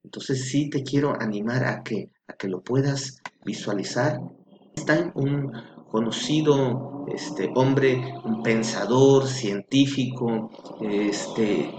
[0.02, 4.18] Entonces sí te quiero animar a que, a que lo puedas visualizar.
[4.74, 5.52] Está un
[5.92, 10.50] conocido este, hombre, un pensador, científico,
[10.80, 11.70] este,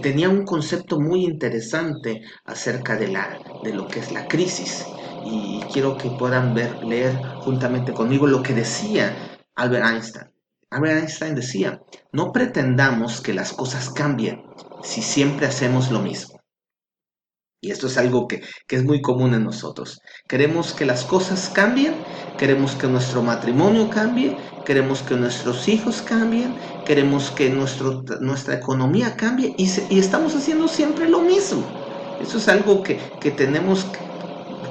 [0.00, 4.86] tenía un concepto muy interesante acerca de, la, de lo que es la crisis
[5.24, 10.30] y quiero que puedan ver, leer juntamente conmigo lo que decía Albert Einstein.
[10.70, 14.44] Albert Einstein decía, no pretendamos que las cosas cambien
[14.82, 16.35] si siempre hacemos lo mismo.
[17.66, 20.00] Y esto es algo que, que, es muy común en nosotros.
[20.28, 21.94] Queremos que las cosas cambien,
[22.38, 29.16] queremos que nuestro matrimonio cambie, queremos que nuestros hijos cambien, queremos que nuestro, nuestra economía
[29.16, 31.66] cambie y, estamos haciendo siempre lo mismo.
[32.20, 33.84] Eso es algo que, que tenemos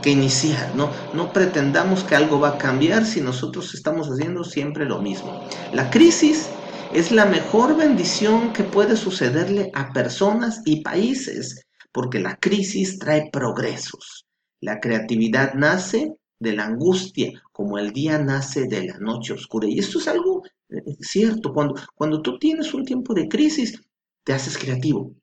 [0.02, 0.90] que iniciar, ¿no?
[1.14, 5.46] No pretendamos que algo va a cambiar si nosotros estamos haciendo siempre lo mismo.
[5.74, 6.48] La crisis
[6.94, 13.30] es la mejor bendición que puede sucederle a personas y países, porque la crisis trae
[13.32, 14.26] progresos.
[14.60, 19.70] La creatividad nace de la angustia, como el día nace de la noche oscura.
[19.70, 21.54] Y esto es algo eh, cierto.
[21.54, 23.82] Cuando, cuando tú tienes un tiempo de crisis,
[24.26, 25.16] te haces creativo.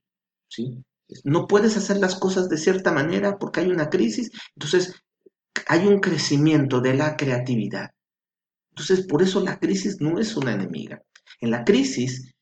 [0.48, 0.82] ¿sí?
[1.24, 4.94] no puedes hacer las cosas de cierta manera porque hay una crisis, entonces
[5.66, 7.90] hay un crecimiento de la creatividad.
[8.70, 11.02] Entonces, por eso la crisis no es una enemiga.
[11.42, 12.32] En la crisis,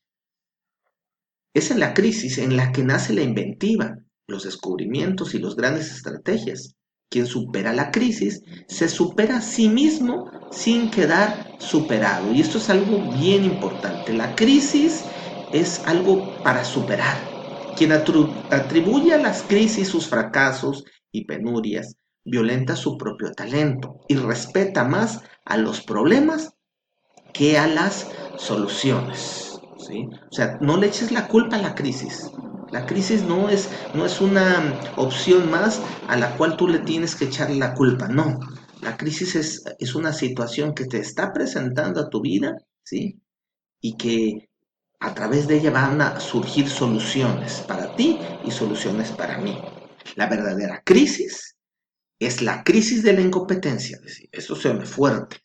[1.53, 3.97] es en la crisis en la que nace la inventiva,
[4.31, 6.75] los descubrimientos y las grandes estrategias.
[7.09, 12.33] Quien supera la crisis se supera a sí mismo sin quedar superado.
[12.33, 14.13] Y esto es algo bien importante.
[14.13, 15.03] La crisis
[15.51, 17.31] es algo para superar
[17.75, 24.83] quien atribuye a las crisis sus fracasos y penurias, violenta su propio talento y respeta
[24.83, 26.53] más a los problemas
[27.33, 29.59] que a las soluciones.
[29.77, 30.07] ¿sí?
[30.29, 32.29] O sea, no le eches la culpa a la crisis.
[32.71, 37.15] La crisis no es, no es una opción más a la cual tú le tienes
[37.15, 38.07] que echar la culpa.
[38.07, 38.39] No,
[38.81, 43.21] la crisis es, es una situación que te está presentando a tu vida, ¿sí?
[43.81, 44.49] Y que
[44.99, 49.57] a través de ella van a surgir soluciones para ti y soluciones para mí.
[50.15, 51.57] La verdadera crisis
[52.19, 53.99] es la crisis de la incompetencia.
[54.31, 55.37] Eso se me fuerte,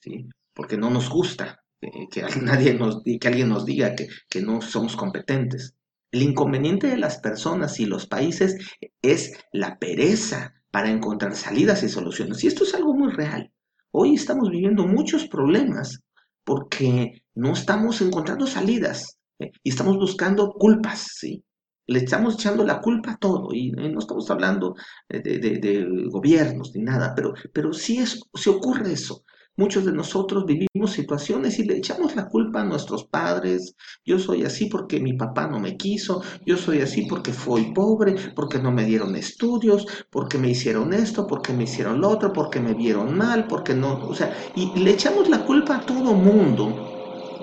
[0.00, 0.28] ¿sí?
[0.56, 4.96] porque no nos gusta que, nadie nos, que alguien nos diga que, que no somos
[4.96, 5.74] competentes.
[6.16, 8.56] El inconveniente de las personas y los países
[9.02, 12.42] es la pereza para encontrar salidas y soluciones.
[12.42, 13.52] Y esto es algo muy real.
[13.90, 16.00] Hoy estamos viviendo muchos problemas
[16.42, 19.50] porque no estamos encontrando salidas ¿eh?
[19.62, 21.44] y estamos buscando culpas, ¿sí?
[21.86, 24.74] Le estamos echando la culpa a todo y, no estamos hablando
[25.10, 29.22] de, gobiernos ni nada, pero, pero sí, es, ocurre eso.
[29.58, 33.74] Muchos de nosotros vivimos situaciones y le echamos la culpa a nuestros padres.
[34.04, 38.16] Yo soy así porque mi papá no me quiso, yo soy así porque fui pobre,
[38.34, 42.60] porque no me dieron estudios, porque me hicieron esto, porque me hicieron lo otro, porque
[42.60, 46.92] me vieron mal, porque no, o sea, y le echamos la culpa a todo mundo.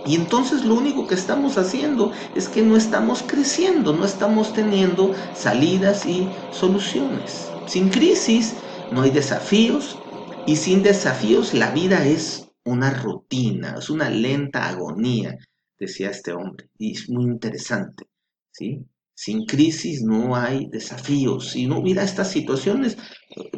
[0.06, 5.14] Y entonces lo único que estamos haciendo es que no estamos creciendo, no estamos teniendo
[5.34, 7.56] salidas y soluciones.
[7.66, 8.56] Sin crisis
[8.92, 10.03] no hay desafíos,
[10.46, 15.38] y sin desafíos la vida es una rutina, es una lenta agonía,
[15.80, 16.70] decía este hombre.
[16.78, 18.06] Y es muy interesante,
[18.52, 18.86] ¿sí?
[19.16, 21.52] Sin crisis no hay desafíos.
[21.52, 22.98] Si no hubiera estas situaciones,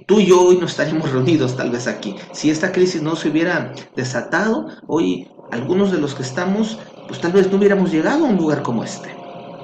[0.06, 2.16] tú y yo hoy no estaríamos reunidos tal vez aquí.
[2.34, 7.32] Si esta crisis no se hubiera desatado, hoy algunos de los que estamos, pues tal
[7.32, 9.10] vez no hubiéramos llegado a un lugar como este.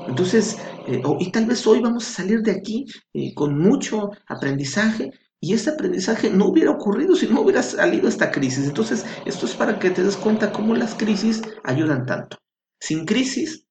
[0.08, 0.58] Entonces,
[0.88, 5.12] eh, y tal vez hoy vamos a salir de aquí eh, con mucho aprendizaje
[5.44, 8.68] y ese aprendizaje no hubiera ocurrido si no hubiera salido esta crisis.
[8.68, 12.38] Entonces, esto es para que te des cuenta cómo las crisis ayudan tanto.
[12.80, 13.66] Sin crisis,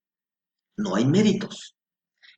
[0.76, 1.76] no hay méritos.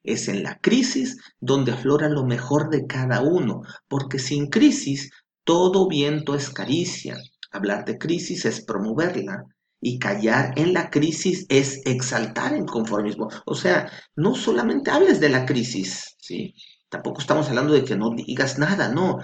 [0.03, 5.11] Es en la crisis donde aflora lo mejor de cada uno, porque sin crisis
[5.45, 7.17] todo viento es caricia.
[7.51, 9.47] Hablar de crisis es promoverla
[9.81, 13.29] y callar en la crisis es exaltar el conformismo.
[13.47, 16.55] O sea, no solamente hables de la crisis, ¿sí?
[16.93, 19.19] Tampoco estamos hablando de que no digas nada, no,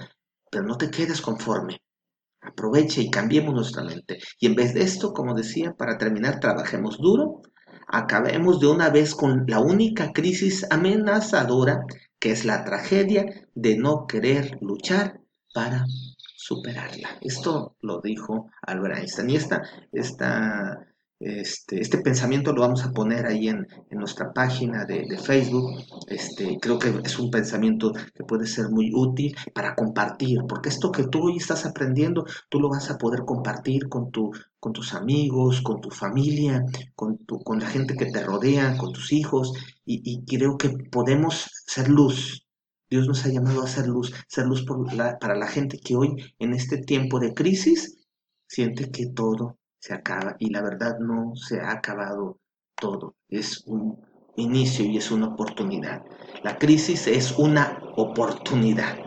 [0.49, 1.83] pero no te quedes conforme.
[2.41, 4.17] Aproveche y cambiemos nuestra mente.
[4.39, 7.43] Y en vez de esto, como decía, para terminar, trabajemos duro,
[7.87, 11.85] acabemos de una vez con la única crisis amenazadora
[12.17, 15.21] que es la tragedia de no querer luchar
[15.53, 15.85] para
[16.37, 17.19] superarla.
[17.21, 19.29] Esto lo dijo Albert Einstein.
[19.29, 20.87] Y esta, esta
[21.19, 25.83] este, este, pensamiento lo vamos a poner ahí en, nuestra página de, Facebook.
[26.07, 30.91] Este, creo que es un pensamiento que puede ser muy útil para compartir, porque esto
[30.91, 34.93] que tú hoy estás aprendiendo, tú lo vas a poder compartir con, tu, con tus
[34.93, 36.63] amigos, con tu familia,
[36.95, 39.51] con, con la gente que te rodea, con tus hijos,
[39.85, 42.45] y, creo que podemos ser luz.
[42.89, 44.65] Dios nos ha llamado a ser luz, ser luz
[45.19, 47.97] para la gente que hoy, en este tiempo de crisis,
[48.47, 52.39] siente que todo se acaba y la verdad no se ha acabado
[52.75, 53.15] todo.
[53.29, 53.97] Es un
[54.35, 56.03] inicio y es una oportunidad.
[56.43, 58.97] La crisis es una oportunidad.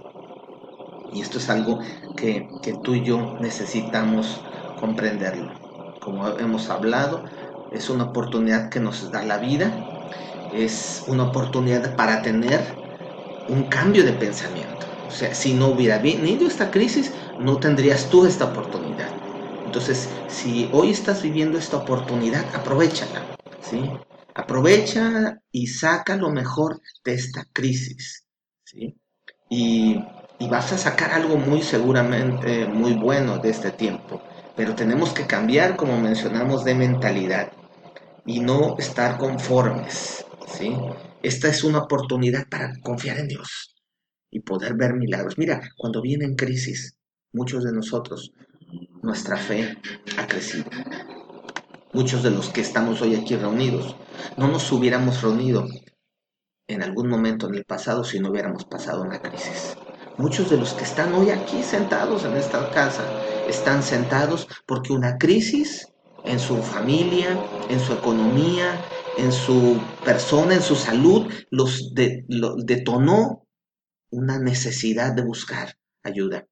[1.13, 1.81] Y esto es algo
[2.17, 2.49] que,
[2.83, 4.43] tú y yo necesitamos
[4.81, 5.53] comprenderlo.
[6.01, 7.25] Como hemos hablado,
[7.71, 9.71] es una oportunidad que nos da la vida.
[10.55, 12.61] Es una oportunidad para tener
[13.49, 14.87] un cambio de pensamiento.
[15.07, 19.12] O sea, si no hubiera venido esta crisis, no tendrías tú esta oportunidad.
[19.73, 23.25] Entonces, si hoy estás viviendo esta oportunidad, aprovechala,
[23.63, 23.81] ¿sí?
[24.35, 28.27] Aprovecha y saca lo mejor de esta crisis,
[28.65, 29.01] ¿sí?
[29.49, 29.99] Y,
[30.51, 34.21] vas a sacar algo muy seguramente muy bueno de este tiempo.
[34.55, 37.51] Pero tenemos que cambiar, como mencionamos, de mentalidad
[38.27, 40.77] y no estar conformes, ¿sí?
[41.23, 43.75] Esta es una oportunidad para confiar en Dios
[44.31, 45.39] y poder ver milagros.
[45.39, 46.99] Mira, cuando vienen crisis,
[47.33, 48.35] muchos de nosotros
[49.03, 49.77] nuestra fe
[50.17, 50.71] ha crecido.
[51.93, 53.97] Muchos de los que estamos hoy aquí reunidos
[54.37, 55.67] no nos hubiéramos reunido
[56.69, 59.77] en algún momento en el pasado si no hubiéramos pasado una crisis.
[60.17, 63.03] Muchos de los que están hoy aquí sentados en esta casa
[63.49, 65.89] están sentados porque una crisis
[66.25, 67.37] en su familia,
[67.69, 68.81] en su economía,
[69.19, 73.47] en su persona, en su salud, los, detonó
[74.11, 76.47] una necesidad de buscar ayuda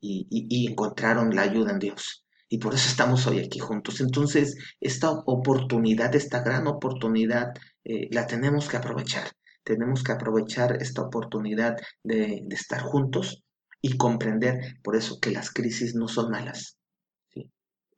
[0.00, 2.24] y, encontraron la ayuda en Dios.
[2.48, 4.00] Y por eso estamos hoy aquí juntos.
[4.00, 7.48] Entonces, esta oportunidad, esta gran oportunidad,
[7.84, 9.30] eh, la tenemos que aprovechar.
[9.62, 13.42] Tenemos que aprovechar esta oportunidad de, estar juntos
[13.82, 16.78] y comprender por eso que las crisis no son malas.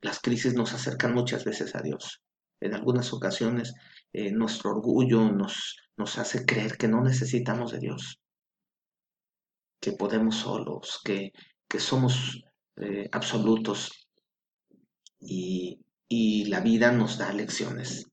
[0.00, 2.22] Las crisis nos acercan muchas veces a Dios.
[2.60, 3.72] En algunas ocasiones
[4.12, 8.20] eh, nuestro orgullo nos hace creer que no necesitamos de Dios,
[9.80, 11.32] que podemos solos, que,
[11.70, 12.42] que somos
[12.76, 14.08] eh, absolutos
[15.20, 15.78] y,
[16.48, 18.10] la vida nos da lecciones.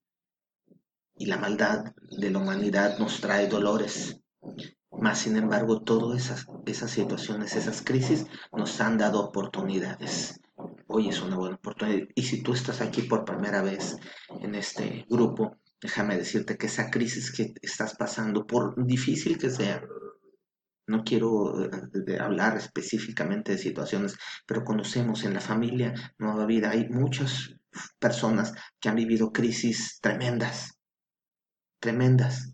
[1.15, 4.22] Y la maldad de la humanidad nos trae dolores.
[4.91, 10.39] Mas, sin embargo, todas esas, esas situaciones, esas crisis nos han dado oportunidades.
[10.86, 12.08] Hoy es una buena oportunidad.
[12.13, 13.98] Y si tú estás aquí por primera vez
[14.41, 19.82] en este grupo, déjame decirte que esa crisis que estás pasando, por difícil que sea,
[20.88, 26.88] no quiero eh, hablar específicamente de situaciones, pero conocemos en la familia Nueva Vida, hay
[26.89, 27.54] muchas
[28.00, 30.80] personas que han vivido crisis tremendas,
[31.80, 32.54] tremendas,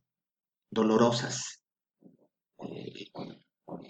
[0.69, 1.61] dolorosas.
[2.59, 3.05] Eh,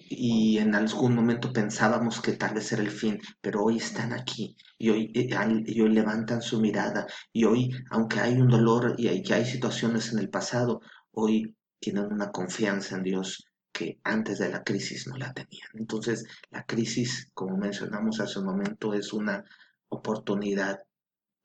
[0.10, 4.56] y en algún momento pensábamos que tal vez era el fin, pero hoy están aquí
[4.77, 9.45] y hoy, eh, levantan su mirada y hoy, aunque hay un dolor y hay, hay
[9.45, 15.07] situaciones en el pasado, hoy tienen una confianza en Dios que antes de la crisis
[15.07, 15.67] no la tenían.
[15.73, 19.43] Entonces, la crisis, como mencionamos hace un momento, es una
[19.89, 20.83] oportunidad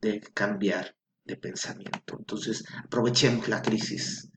[0.00, 2.16] de cambiar de pensamiento.
[2.18, 4.30] Entonces, aprovechemos la crisis.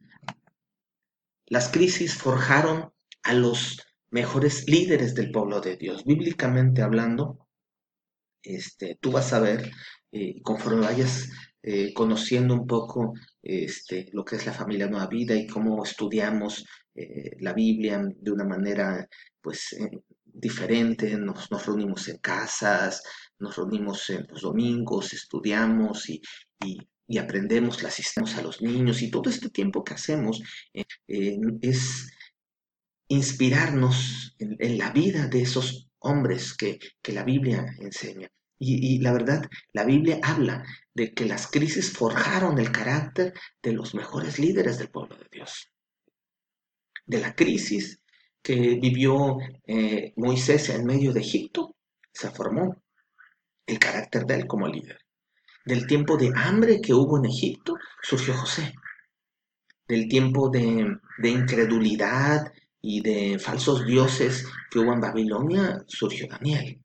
[1.45, 6.05] Las crisis forjaron a los mejores líderes del pueblo de Dios.
[6.05, 7.47] Bíblicamente hablando,
[8.41, 9.71] este, tú vas a ver,
[10.11, 11.29] eh, conforme vayas
[11.61, 16.65] eh, conociendo un poco este, lo que es la familia Nueva Vida y cómo estudiamos
[16.93, 19.07] eh, la Biblia de una manera
[19.41, 19.89] pues eh,
[20.23, 23.03] diferente, nos, reunimos en casas,
[23.39, 26.21] nos reunimos en los domingos, estudiamos y,
[27.17, 30.41] aprendemos, le asistimos a los niños y todo este tiempo que hacemos
[30.73, 32.09] eh, es
[33.09, 38.29] inspirarnos en, la vida de esos hombres que, la Biblia enseña.
[38.63, 43.33] Y, la verdad, la Biblia habla de que las crisis forjaron el carácter
[43.63, 45.71] de los mejores líderes del pueblo de Dios
[47.11, 48.01] de la crisis
[48.41, 49.37] que vivió
[49.67, 51.75] eh, Moisés en medio de Egipto,
[52.11, 52.81] se formó
[53.67, 54.97] el carácter de él como líder.
[55.65, 58.73] Del tiempo de hambre que hubo en Egipto, surgió José.
[59.87, 62.51] Del tiempo de, incredulidad
[62.81, 66.81] y de falsos dioses que hubo en Babilonia, surgió Daniel.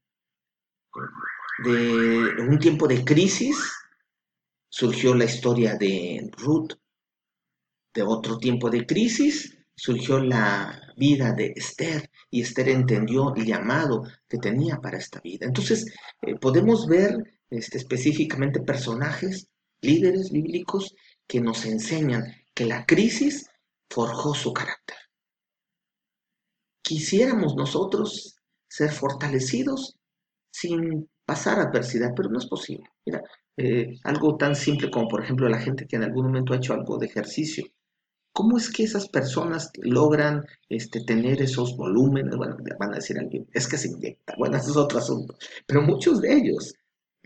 [1.64, 3.56] De un tiempo de crisis,
[4.68, 6.72] surgió la historia de Ruth,
[7.94, 14.04] de otro tiempo de crisis, surgió la vida de Esther y Esther entendió el llamado
[14.28, 15.46] que tenía para esta vida.
[15.46, 15.86] Entonces,
[16.22, 19.48] eh, podemos ver este, específicamente personajes,
[19.80, 20.94] líderes bíblicos
[21.26, 23.48] que nos enseñan que la crisis
[23.88, 24.96] forjó su carácter.
[26.82, 28.36] Quisiéramos nosotros
[28.68, 29.98] ser fortalecidos
[30.50, 32.88] sin pasar adversidad, pero no es posible.
[33.04, 33.22] Mira,
[33.56, 36.72] eh, algo tan simple como por ejemplo la gente que en algún momento ha hecho
[36.72, 37.66] algo de ejercicio.
[38.32, 42.36] ¿Cómo es que esas personas logran este, tener esos volúmenes?
[42.36, 44.34] Bueno, van a decir alguien, es que se inyecta.
[44.38, 45.34] Bueno, ese es otro asunto.
[45.66, 46.74] Pero muchos de ellos,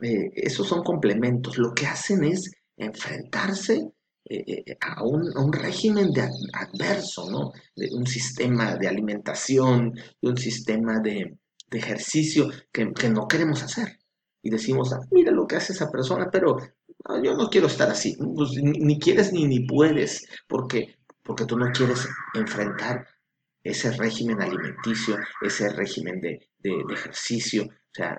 [0.02, 1.58] eh, esos son complementos.
[1.58, 3.90] Lo que hacen es enfrentarse
[4.24, 7.52] eh, a, un, régimen de adverso, ¿no?
[7.74, 9.92] De un sistema de alimentación,
[10.22, 11.39] de un sistema de,
[11.78, 14.00] ejercicio que no queremos hacer
[14.42, 16.56] y decimos, ah, mira lo que hace esa persona, pero
[17.22, 18.16] yo no quiero estar así.
[18.16, 23.06] Pues, ni, quieres ni, ni puedes, porque, porque tú no quieres enfrentar
[23.62, 26.48] ese régimen alimenticio, ese régimen de,
[26.92, 27.64] ejercicio.
[27.64, 28.18] O sea,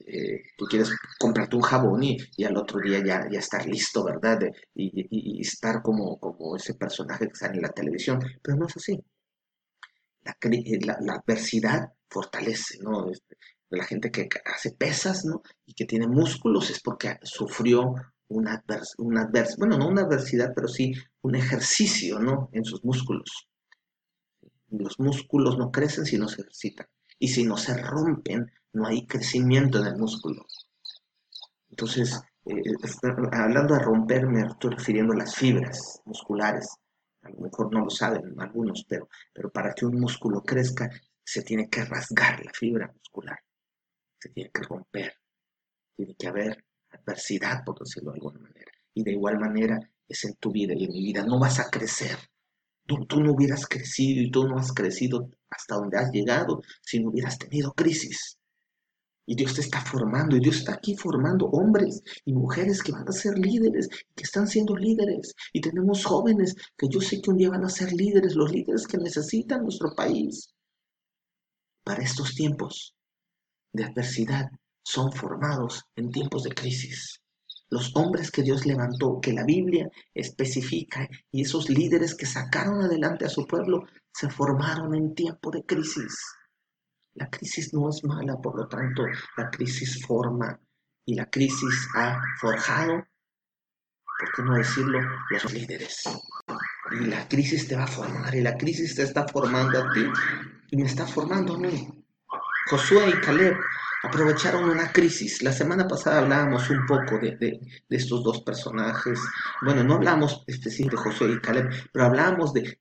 [0.00, 4.40] eh, tú quieres comprarte un jabón y, al otro día ya, ya estar listo, ¿verdad?
[4.74, 8.98] y, estar como, como ese personaje que sale en la televisión, pero no es así.
[10.24, 13.10] La, la, adversidad fortalece, ¿no?
[13.10, 13.36] Este,
[13.70, 15.42] la gente que hace pesas, ¿no?
[15.66, 17.94] Y que tiene músculos es porque sufrió
[18.28, 20.92] una adversidad, bueno, no una adversidad, pero sí
[21.22, 22.48] un ejercicio, ¿no?
[22.52, 23.48] En sus músculos.
[24.68, 26.86] Los músculos no crecen si no se ejercitan.
[27.18, 30.46] Y si no se rompen, no hay crecimiento en el músculo.
[31.70, 32.62] Entonces, eh,
[33.32, 36.68] hablando de romper, me estoy refiriendo a las fibras musculares.
[37.22, 40.90] A lo mejor no lo saben algunos, pero, pero para que un músculo crezca,
[41.24, 43.38] se tiene que rasgar la fibra muscular
[44.22, 45.12] se tiene que romper,
[45.96, 48.70] tiene que haber adversidad, por decirlo de alguna manera.
[48.94, 51.24] Y de igual manera es en tu vida y en mi vida.
[51.24, 52.16] No vas a crecer.
[52.86, 57.00] Tú, tú no hubieras crecido y tú no has crecido hasta donde has llegado si
[57.00, 58.38] no hubieras tenido crisis.
[59.26, 63.08] Y Dios te está formando, y Dios está aquí formando hombres y mujeres que van
[63.08, 65.34] a ser líderes, que están siendo líderes.
[65.52, 68.86] Y tenemos jóvenes que yo sé que un día van a ser líderes, los líderes
[68.86, 70.52] que necesita nuestro país
[71.84, 72.94] para estos tiempos
[73.72, 74.50] de adversidad
[74.84, 77.20] son formados en tiempos de crisis.
[77.70, 83.24] Los hombres que Dios levantó, que la Biblia especifica, y esos líderes que sacaron adelante
[83.24, 86.14] a su pueblo, se formaron en tiempo de crisis.
[87.14, 89.04] La crisis no es mala, por lo tanto,
[89.36, 90.60] la crisis forma
[91.06, 94.98] y la crisis ha forjado, ¿por qué no decirlo?,
[95.30, 96.02] los líderes.
[97.00, 100.04] Y la crisis te va a formar, y la crisis te está formando a ti,
[100.72, 101.86] y me está formando a mí.
[102.70, 103.56] Josué y Caleb
[104.02, 105.42] aprovecharon una crisis.
[105.42, 107.60] La semana pasada hablábamos un poco de,
[107.90, 109.20] estos dos personajes.
[109.60, 112.78] Bueno, no hablamos específicamente de Josué y Caleb, pero hablamos de,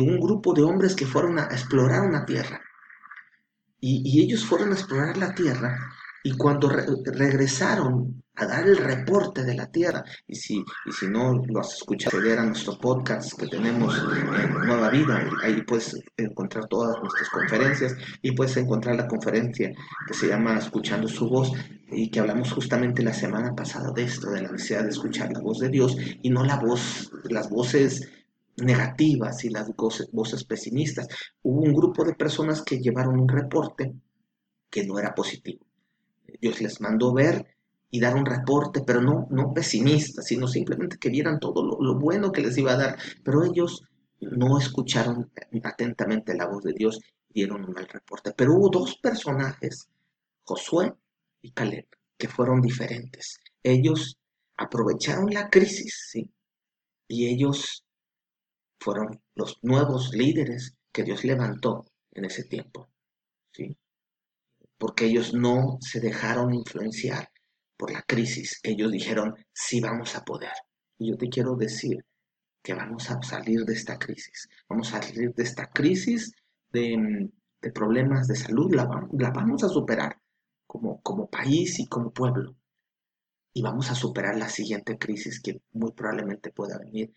[0.00, 2.60] un grupo de hombres que fueron a explorar una tierra.
[3.80, 5.78] y ellos fueron a explorar la tierra
[6.22, 11.42] y cuando regresaron a dar el reporte de la tierra, y si, y si no
[11.46, 16.66] lo has escuchado, acceder a nuestro podcast que tenemos en Nueva Vida, ahí puedes encontrar
[16.66, 19.70] todas nuestras conferencias y puedes encontrar la conferencia
[20.06, 21.52] que se llama Escuchando su voz
[21.90, 25.40] y que hablamos justamente la semana pasada de esto, de la necesidad de escuchar la
[25.40, 28.08] voz de Dios y no la voz, las voces
[28.56, 31.08] negativas y las voces pesimistas.
[31.42, 33.92] Hubo un grupo de personas que llevaron un reporte
[34.70, 35.69] que no era positivo
[36.40, 37.46] Dios les mandó ver
[37.90, 42.30] y dar un reporte, pero no, no pesimista, sino simplemente que vieran todo lo, bueno
[42.30, 42.98] que les iba a dar.
[43.24, 43.82] Pero ellos
[44.20, 45.30] no escucharon
[45.64, 48.32] atentamente la voz de Dios dieron un mal reporte.
[48.36, 49.88] Pero hubo dos personajes,
[50.44, 50.94] Josué
[51.42, 53.40] y Caleb, que fueron diferentes.
[53.62, 54.16] Ellos
[54.56, 56.30] aprovecharon la crisis, ¿sí?
[57.08, 57.84] Y ellos
[58.78, 62.89] fueron los nuevos líderes que Dios levantó en ese tiempo.
[64.80, 67.28] Porque ellos no se dejaron influenciar
[67.76, 68.60] por la crisis.
[68.62, 70.54] Ellos dijeron, sí vamos a poder.
[70.96, 71.98] Y yo te quiero decir
[72.62, 74.48] que vamos a salir de esta crisis.
[74.70, 76.32] Vamos a salir de esta crisis
[76.72, 77.28] de,
[77.74, 78.74] problemas de salud.
[78.74, 78.86] La,
[79.30, 80.18] vamos a superar
[80.66, 82.56] como, como país y como pueblo.
[83.52, 87.12] Y vamos a superar la siguiente crisis que muy probablemente pueda venir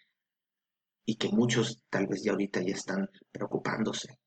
[1.06, 4.20] y que muchos tal vez ya ahorita ya están preocupándose.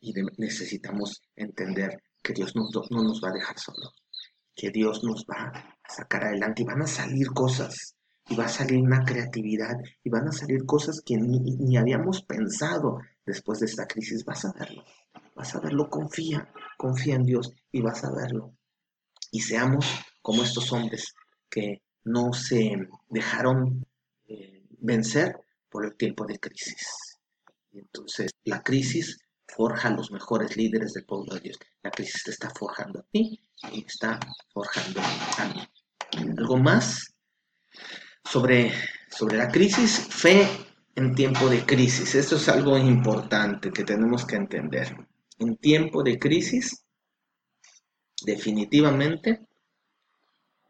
[0.00, 3.94] Y necesitamos entender que Dios no, no nos va a dejar solos,
[4.54, 5.50] que Dios nos va
[5.82, 7.96] a sacar adelante y van a salir cosas,
[8.28, 9.74] y va a salir una creatividad,
[10.04, 14.26] y van a salir cosas que ni, ni habíamos pensado después de esta crisis.
[14.26, 14.84] Vas a verlo,
[15.34, 18.52] vas a verlo, confía, confía en Dios y vas a verlo.
[19.32, 19.86] Y seamos
[20.20, 21.14] como estos hombres
[21.48, 22.76] que no se
[23.08, 23.86] dejaron
[24.26, 25.34] eh, vencer
[25.70, 27.16] por el tiempo de crisis.
[27.72, 29.16] Entonces, la crisis
[29.48, 31.58] forja a los mejores líderes del pueblo de Dios.
[31.82, 33.40] La crisis te está forjando a ti
[33.72, 34.20] y está
[34.52, 35.68] forjando a mí.
[36.38, 37.14] Algo más
[38.24, 38.72] sobre,
[39.10, 40.46] sobre la crisis, fe
[40.94, 42.14] en tiempo de crisis.
[42.14, 44.96] Esto es algo importante que tenemos que entender.
[45.38, 46.84] En tiempo de crisis,
[48.24, 49.46] definitivamente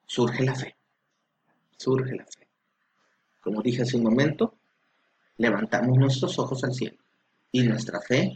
[0.07, 0.77] surge la fe.
[1.77, 2.49] Surge la fe.
[3.41, 4.59] Como dije hace un momento,
[5.37, 6.99] levantamos nuestros ojos al cielo
[7.51, 8.35] y nuestra fe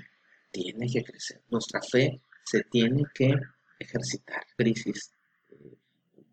[0.53, 1.43] tiene que crecer.
[1.51, 3.35] Nuestra fe se tiene que
[3.79, 4.45] ejercitar.
[4.57, 5.11] Crisis.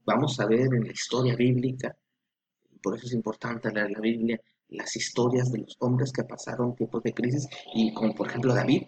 [0.06, 1.96] Vamos a ver en la historia bíblica,
[2.82, 7.04] por eso es importante leer la Biblia, las historias de los hombres que pasaron tiempos
[7.04, 8.84] de crisis y como por ejemplo David.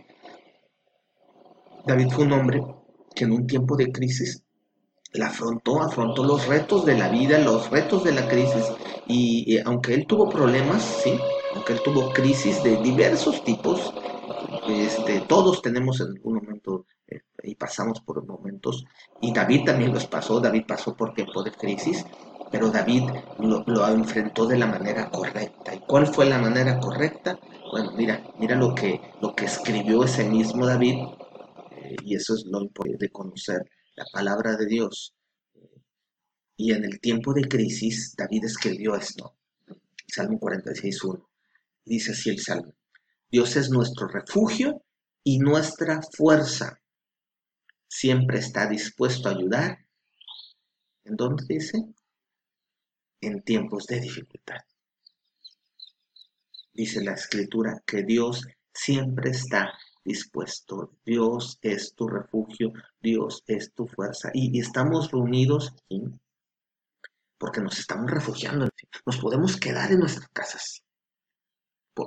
[1.85, 2.63] David fue un hombre
[3.15, 4.43] que en un tiempo de crisis
[5.13, 8.63] la afrontó, afrontó los retos de la vida, los retos de la crisis
[9.07, 11.19] y, aunque él tuvo problemas, sí,
[11.53, 13.93] aunque él tuvo crisis de diversos tipos,
[14.67, 18.85] este, todos tenemos en algún momento eh, y pasamos por momentos
[19.21, 22.05] y David también los pasó, David pasó por tiempo de crisis
[22.51, 23.03] pero David
[23.39, 25.73] lo, enfrentó de la manera correcta.
[25.73, 27.39] ¿Y cuál fue la manera correcta?
[27.71, 30.95] Bueno, mira, mira lo que, lo que escribió ese mismo David,
[31.71, 33.61] eh, y eso es lo importante de conocer
[33.95, 35.15] la palabra de Dios.
[36.57, 39.33] y en el tiempo de crisis, David escribió esto,
[40.07, 41.25] Salmo 46.1.
[41.85, 42.73] Dice así el Salmo,
[43.31, 44.83] Dios es nuestro refugio
[45.23, 46.79] y nuestra fuerza.
[47.87, 49.77] Siempre está dispuesto a ayudar.
[51.03, 51.77] ¿En dónde dice?
[53.21, 54.57] en tiempos de dificultad.
[56.73, 59.71] Dice la escritura que Dios siempre está
[60.03, 60.97] dispuesto.
[61.05, 64.31] Dios es tu refugio, Dios es tu fuerza.
[64.33, 65.73] Y, estamos reunidos
[67.37, 68.67] porque nos estamos refugiando.
[69.05, 70.83] Nos podemos quedar en nuestras casas.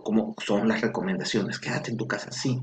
[0.03, 2.59] Como son las recomendaciones, quédate en tu casa, sí.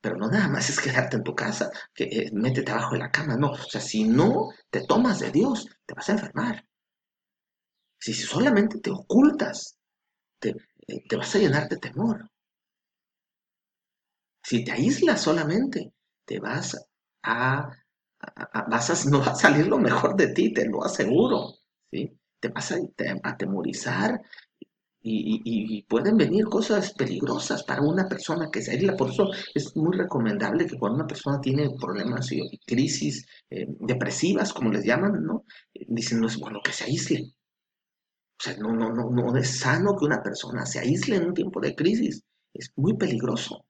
[0.00, 3.10] Pero no nada más es quedarte en tu casa, que eh, métete abajo de la
[3.12, 3.52] cama, no.
[3.52, 6.64] O sea, si no te tomas de Dios, te vas a enfermar.
[8.00, 9.76] Si solamente te ocultas,
[10.40, 10.50] te,
[10.88, 12.30] eh, te vas a llenar de temor.
[14.42, 15.92] Si te aíslas solamente,
[16.24, 16.76] te vas
[17.22, 17.70] a,
[18.20, 18.66] a,
[19.10, 21.54] no va a salir lo mejor de ti, te lo aseguro.
[21.90, 22.18] ¿sí?
[22.40, 22.76] Te vas a
[23.22, 24.20] atemorizar
[25.00, 28.96] y, pueden venir cosas peligrosas para una persona que se aísla.
[28.96, 34.52] Por eso es muy recomendable que cuando una persona tiene problemas y crisis eh, depresivas,
[34.52, 35.44] como les llaman, ¿no?
[35.74, 37.32] Dicen, no es bueno que se aísle.
[38.38, 41.34] O sea, no, no, no, no es sano que una persona se aísle en un
[41.34, 42.22] tiempo de crisis.
[42.54, 43.64] Es muy peligroso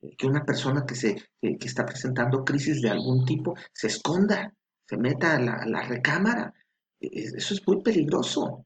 [0.00, 4.52] eh, que una persona que, se, que, está presentando crisis de algún tipo se esconda,
[4.88, 6.52] se meta a la, recámara.
[7.00, 8.64] E, e, eso es muy peligroso.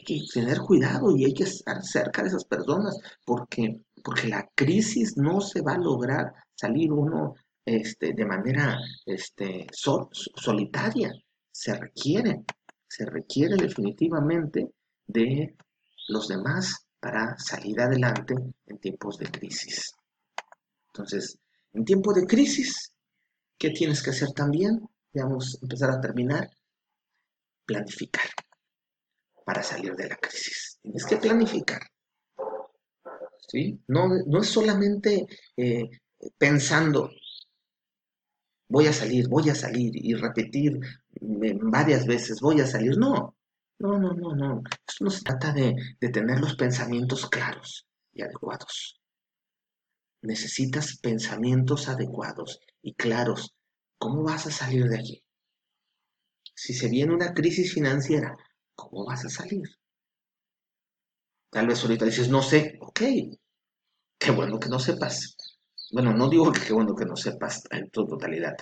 [0.00, 4.48] Hay que tener cuidado y hay que estar cerca de esas personas porque, porque la
[4.54, 7.34] crisis no se va a lograr salir uno
[7.66, 11.12] este, de manera este, solitaria.
[11.52, 12.44] Se requiere,
[12.88, 14.70] se requiere definitivamente
[15.06, 15.54] de
[16.08, 18.34] los demás para salir adelante
[18.68, 19.92] en tiempos de crisis.
[20.94, 21.38] Entonces,
[21.74, 22.94] en tiempo de crisis,
[23.58, 24.80] ¿qué tienes que hacer también?
[25.12, 26.48] Vamos a empezar a terminar.
[27.66, 28.30] Planificar
[29.50, 30.78] para salir de la crisis.
[30.80, 31.80] Tienes que planificar.
[33.48, 33.82] ¿Sí?
[33.88, 35.26] No, no es solamente
[35.56, 35.90] eh,
[36.38, 37.10] pensando,
[38.68, 40.78] voy a salir, voy a salir y repetir
[41.20, 42.96] varias veces, voy a salir.
[42.96, 43.34] No,
[43.80, 44.62] no, no, no, no.
[44.86, 49.00] Esto no se trata de, tener los pensamientos claros y adecuados.
[50.22, 53.52] Necesitas pensamientos adecuados y claros.
[53.98, 55.24] ¿Cómo vas a salir de aquí?
[56.54, 58.36] Si se viene una crisis financiera,
[58.80, 59.62] ¿cómo vas a salir?
[61.50, 63.00] Tal vez ahorita dices, no sé, ok,
[64.18, 65.36] qué bueno que no sepas.
[65.92, 68.56] Bueno, no digo que qué bueno que no sepas en tu totalidad,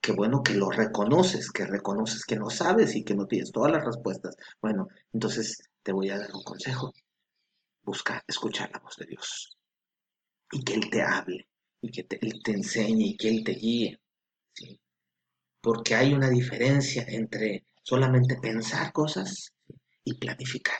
[0.00, 3.72] qué bueno que lo reconoces, que reconoces que no sabes y que no tienes todas
[3.72, 4.36] las respuestas.
[4.62, 6.92] Bueno, entonces te voy a dar un consejo.
[7.82, 9.56] Busca escuchar la voz de Dios
[10.52, 11.48] y que Él te hable
[11.82, 14.00] y que Él te enseñe y que Él te guíe.
[15.60, 19.52] Porque hay una diferencia entre solamente pensar cosas
[20.04, 20.78] y planificar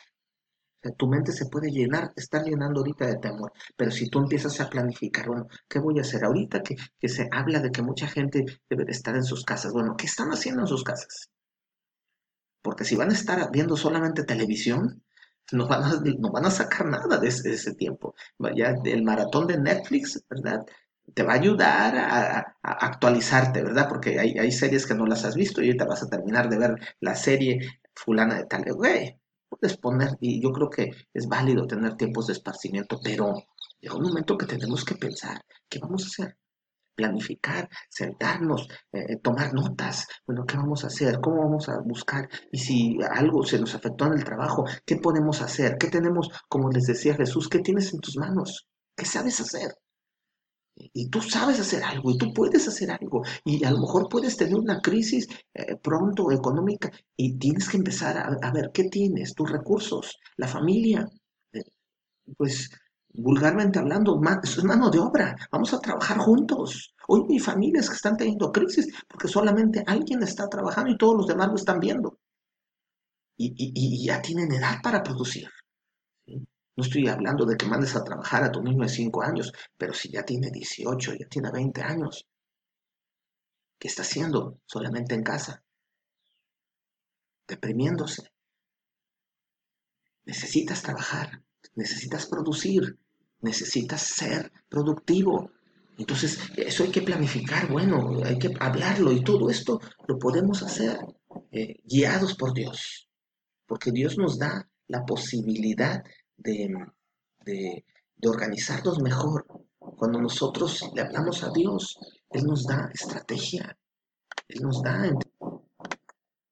[0.96, 4.70] tu mente se puede llenar, estar llenando ahorita de temor, pero si tú empiezas a
[4.70, 8.84] planificar, bueno, ¿qué voy a hacer ahorita que, se habla de que mucha gente debe
[8.84, 9.72] de estar en sus casas?
[9.72, 11.28] Bueno, ¿qué están haciendo en sus casas?
[12.62, 15.02] Porque si van a estar viendo solamente televisión,
[15.52, 18.14] no van a, no van a sacar nada de ese, tiempo.
[18.38, 20.60] Vaya, el maratón de Netflix, ¿verdad?
[21.14, 23.88] Te va a ayudar a, actualizarte, ¿verdad?
[23.88, 26.74] Porque hay, series que no las has visto y ahorita vas a terminar de ver
[27.00, 27.58] la serie
[27.94, 32.34] fulana de tal, güey, puedes poner, y yo creo que es válido tener tiempos de
[32.34, 33.34] esparcimiento, pero
[33.80, 36.36] llega un momento que tenemos que pensar, ¿qué vamos a hacer?
[37.00, 41.18] planificar, sentarnos, eh, tomar notas, bueno, ¿qué vamos a hacer?
[41.20, 42.28] ¿Cómo vamos a buscar?
[42.52, 45.78] Y si algo se nos afectó en el trabajo, ¿qué podemos hacer?
[45.78, 48.68] ¿Qué tenemos, como les decía Jesús, qué tienes en tus manos?
[48.94, 49.74] ¿Qué sabes hacer?
[50.92, 54.36] Y tú sabes hacer algo y tú puedes hacer algo y a lo mejor puedes
[54.36, 59.34] tener una crisis eh, pronto económica y tienes que empezar a, a, ver qué tienes,
[59.34, 61.08] tus recursos, la familia.
[61.52, 61.64] Eh,
[62.36, 62.70] pues
[63.12, 65.36] vulgarmente hablando, es mano de obra.
[65.50, 66.94] Vamos a trabajar juntos.
[67.08, 71.26] Hoy mi familias que están teniendo crisis porque solamente alguien está trabajando y todos los
[71.26, 72.18] demás lo están viendo.
[73.36, 75.48] Y, ya tienen edad para producir.
[76.80, 79.92] No estoy hablando de que mandes a trabajar a tu niño de 5 años, pero
[79.92, 82.26] si ya tiene 18, ya tiene 20 años,
[83.78, 85.62] ¿qué está haciendo solamente en casa?
[87.46, 88.32] Deprimiéndose.
[90.24, 91.42] Necesitas trabajar
[91.74, 92.98] necesitas producir,
[93.42, 95.50] necesitas ser productivo.
[95.98, 100.98] Entonces, eso hay que planificar, bueno, hay que hablarlo y todo esto lo podemos hacer
[101.52, 103.06] eh, guiados por Dios,
[103.66, 106.02] porque Dios nos da la posibilidad
[106.40, 106.74] de,
[107.44, 107.84] de,
[108.16, 109.46] de organizarnos mejor.
[109.78, 111.98] Cuando nosotros le hablamos a Dios,
[112.30, 113.76] Él nos da estrategia,
[114.48, 115.10] Él nos da...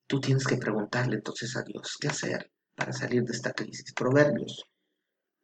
[0.07, 3.93] Tú tienes que preguntarle entonces a Dios, ¿qué hacer para salir de esta crisis?
[3.93, 4.65] Proverbios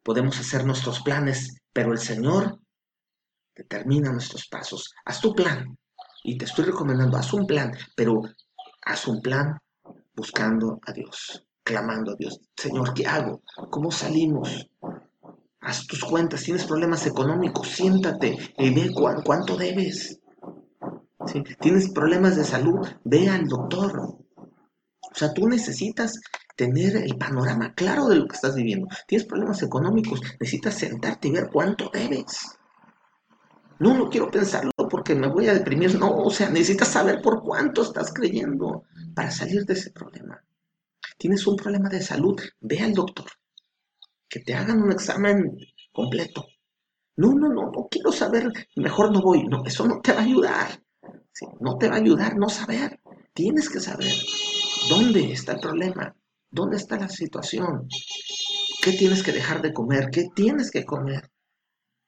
[0.05, 2.59] Podemos hacer nuestros planes, pero el Señor
[3.55, 4.93] determina nuestros pasos.
[5.03, 5.75] Haz tu plan.
[6.23, 8.21] Y te estoy recomendando, haz un plan, pero
[8.83, 9.57] haz un plan
[10.13, 12.39] buscando a Dios, clamando a Dios.
[12.55, 13.41] Señor, ¿qué hago?
[13.69, 14.69] ¿Cómo salimos?
[15.59, 20.19] Haz tus cuentas, tienes problemas económicos, siéntate y ve cuánto debes.
[21.59, 23.99] Tienes problemas de salud, ve al doctor.
[23.99, 26.21] O sea, tú necesitas
[26.55, 28.87] tener el panorama claro de lo que estás viviendo.
[29.07, 32.57] Tienes problemas económicos, necesitas sentarte y ver cuánto debes.
[33.79, 35.97] No, no quiero pensarlo porque me voy a deprimir.
[35.97, 38.83] No, o sea, necesitas saber por cuánto estás creyendo
[39.15, 40.39] para salir de ese problema.
[41.17, 43.27] Tienes un problema de salud, ve al doctor.
[44.27, 45.57] Que te hagan un examen
[45.91, 46.45] completo.
[47.17, 49.43] No, no, no, no quiero saber, mejor no voy.
[49.45, 50.83] No, eso no te va a ayudar.
[51.61, 52.99] no te va a ayudar no saber.
[53.33, 54.13] Tienes que saber
[54.89, 56.15] dónde está el problema.
[56.49, 57.87] ¿Dónde está la situación?
[58.81, 60.09] ¿Qué tienes que dejar de comer?
[60.11, 61.31] ¿Qué tienes que comer?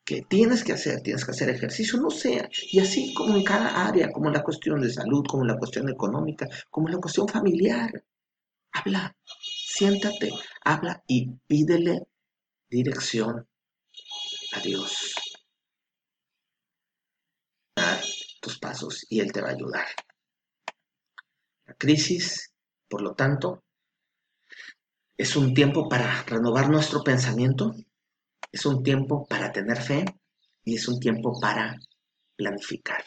[0.05, 1.01] ¿Qué tienes que hacer?
[1.01, 2.47] Tienes que hacer ejercicio, no sea.
[2.71, 5.57] Y así como en cada área, como en la cuestión de salud, como en la
[5.57, 7.91] cuestión económica, como en la cuestión familiar.
[8.77, 10.29] Habla, siéntate,
[10.63, 12.07] habla y pídele
[12.69, 13.47] dirección
[14.53, 15.15] a Dios.
[17.75, 17.99] Dar
[18.39, 19.87] tus pasos y Él te va a ayudar.
[21.65, 22.53] La crisis,
[22.87, 23.63] por lo tanto,
[25.17, 27.73] es un tiempo para renovar nuestro pensamiento,
[28.51, 30.05] es un tiempo para tener fe
[30.63, 31.79] y es un tiempo para
[32.35, 33.03] planificar.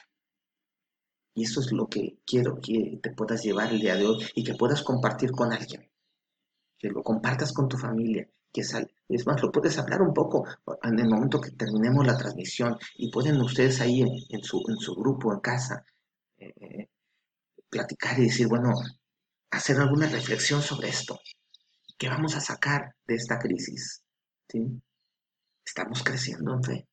[1.34, 4.44] Y eso es lo que quiero que te puedas llevar el día de hoy y
[4.44, 5.88] que puedas compartir con alguien.
[6.78, 8.28] Que lo compartas con tu familia.
[8.52, 10.44] Que sal, es más, lo puedes hablar un poco
[10.82, 14.94] en el momento que terminemos la transmisión y pueden ustedes ahí en, su, en su,
[14.96, 15.84] grupo, en casa,
[16.36, 16.88] eh, eh,
[17.68, 18.72] platicar y decir, bueno,
[19.50, 21.20] hacer alguna reflexión sobre esto.
[21.96, 24.02] ¿Qué vamos a sacar de esta crisis?
[24.48, 24.82] ¿Sí?
[25.64, 26.89] Estamos creciendo en fe.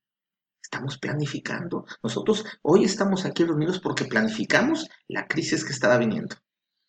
[0.68, 1.86] Estamos planificando.
[2.04, 6.36] Nosotros hoy estamos aquí reunidos porque planificamos la crisis que estaba viniendo.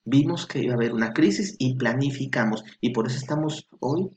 [0.05, 2.65] Vimos que iba a haber una crisis y planificamos.
[2.81, 4.09] Y por eso estamos hoy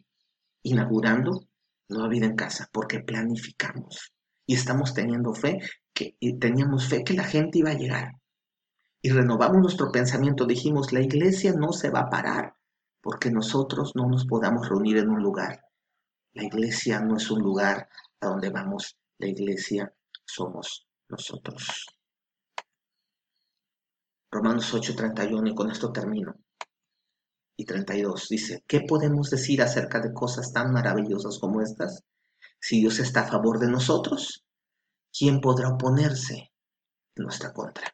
[0.64, 1.48] inaugurando
[1.90, 4.16] Nueva Vida en Casa, porque planificamos.
[4.48, 5.60] Y estamos teniendo fe,
[5.94, 8.14] que y teníamos fe que la gente iba a llegar.
[9.00, 10.48] Y renovamos nuestro pensamiento.
[10.48, 12.56] Dijimos, la iglesia no se va a parar
[13.00, 15.62] porque nosotros no nos podamos reunir en un lugar.
[16.34, 17.88] La iglesia no es un lugar
[18.22, 19.94] a donde vamos, la iglesia
[20.26, 21.86] somos nosotros.
[24.32, 26.34] Romanos 8:31 y con esto termino.
[27.56, 32.02] Y 32 dice, ¿qué podemos decir acerca de cosas tan maravillosas como estas?
[32.60, 34.44] Si Dios está a favor de nosotros,
[35.16, 36.52] ¿quién podrá oponerse
[37.16, 37.94] en nuestra contra?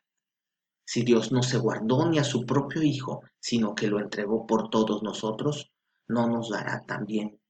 [0.86, 4.70] Si Dios no se guardó ni a su propio Hijo, sino que lo entregó por
[4.70, 5.70] todos nosotros,
[6.08, 7.42] no nos dará también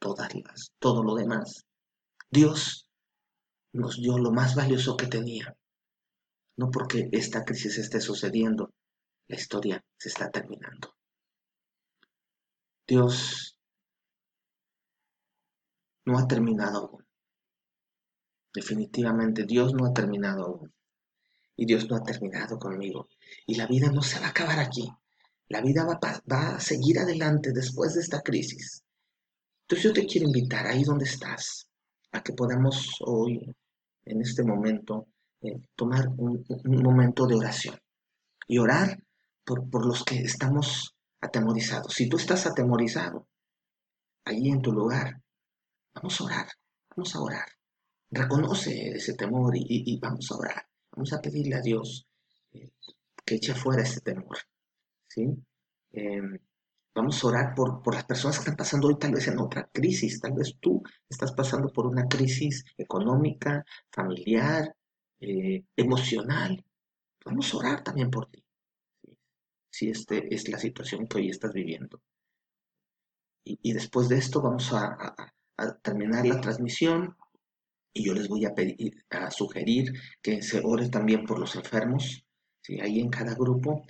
[0.00, 1.64] todas las, todo lo demás.
[2.32, 2.88] Dios
[3.74, 5.54] nos dio lo más valioso que tenía.
[6.56, 8.72] No porque esta crisis esté sucediendo,
[9.28, 10.96] la historia se está terminando.
[12.86, 13.58] Dios
[16.06, 17.06] no ha terminado aún.
[18.54, 20.74] Definitivamente Dios no ha terminado aún.
[21.54, 23.10] Y Dios no ha terminado conmigo.
[23.46, 24.90] Y la vida no se va a acabar aquí.
[25.48, 28.82] La vida va, a seguir adelante después de esta crisis.
[29.64, 31.68] Entonces yo te quiero invitar ahí donde estás,
[32.12, 33.54] a que podamos hoy,
[34.04, 35.08] en este momento,
[35.40, 37.76] eh, tomar un, momento de oración
[38.46, 39.02] y orar
[39.44, 41.94] por, por los que estamos atemorizados.
[41.94, 43.26] Si tú estás atemorizado,
[44.24, 45.20] allí en tu lugar,
[45.94, 46.46] vamos a orar,
[46.94, 47.46] vamos a orar.
[48.10, 50.66] Reconoce ese temor y, vamos a orar.
[50.92, 52.06] Vamos a pedirle a Dios
[52.52, 52.70] eh,
[53.24, 54.36] que eche fuera ese temor.
[55.08, 55.26] ¿sí?
[55.92, 56.38] Em,
[56.94, 59.68] vamos a orar por, por las personas que están pasando hoy tal vez en otra
[59.72, 60.20] crisis.
[60.20, 64.74] Tal vez tú estás pasando por una crisis económica, familiar,
[65.20, 66.64] eh, emocional.
[67.24, 68.44] Vamos a orar también por ti.
[69.70, 72.02] Si esta es la situación que hoy estás viviendo.
[73.44, 75.14] Y, después de esto vamos a,
[75.82, 77.16] terminar la transmisión
[77.92, 82.24] y yo les voy a, pedir, a sugerir que se ore también por los enfermos.
[82.60, 82.80] ¿sí?
[82.80, 83.84] Ahí en cada grupo,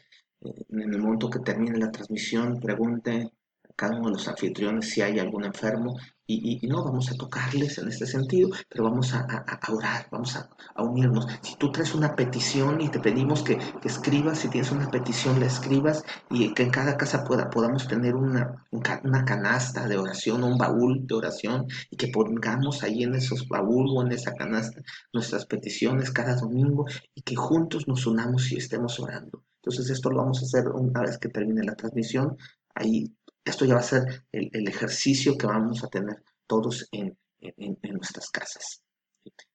[0.45, 3.33] en el momento que termine la transmisión, pregunte
[3.69, 7.79] a cada uno de los anfitriones si hay algún enfermo y, no vamos a tocarles
[7.79, 9.27] en este sentido, pero vamos a,
[9.69, 10.49] orar, vamos a,
[10.83, 11.27] unirnos.
[11.43, 15.47] Si tú traes una petición y te pedimos que, escribas, si tienes una petición, la
[15.47, 20.57] escribas y que en cada casa pueda, podamos tener una, una canasta de oración, un
[20.57, 24.81] baúl de oración y que pongamos ahí en esos baúl o en esa canasta
[25.13, 29.45] nuestras peticiones cada domingo y que juntos nos unamos y estemos orando.
[29.63, 32.37] Entonces esto lo vamos a hacer una vez que termine la transmisión.
[32.75, 37.17] Ahí esto ya va a ser el, ejercicio que vamos a tener todos en,
[37.93, 38.83] nuestras casas.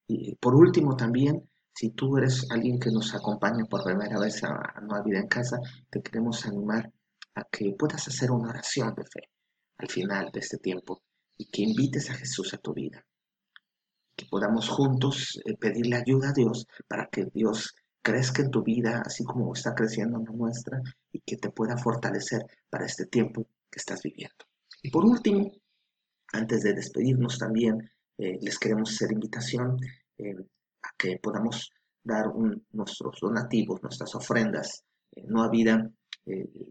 [0.07, 4.49] Y por último también, si tú eres alguien que nos acompaña por primera vez a,
[4.75, 6.91] a Nueva Vida en Casa, te queremos animar
[7.35, 9.29] a que puedas hacer una oración de fe
[9.77, 11.03] al final de este tiempo
[11.37, 13.05] y que invites a Jesús a tu vida.
[14.15, 17.75] Que podamos juntos eh, pedirle ayuda a Dios para que Dios
[18.07, 20.81] crezca en tu vida así como está creciendo en la nuestra
[21.11, 24.45] y que te pueda fortalecer para este tiempo que estás viviendo.
[24.81, 25.51] Y por último,
[26.31, 29.77] antes de despedirnos también, eh, les queremos hacer invitación
[30.17, 30.37] eh,
[30.83, 32.27] a que podamos dar
[32.71, 34.85] nuestros donativos, nuestras ofrendas.
[35.13, 35.91] Eh, Nueva Vida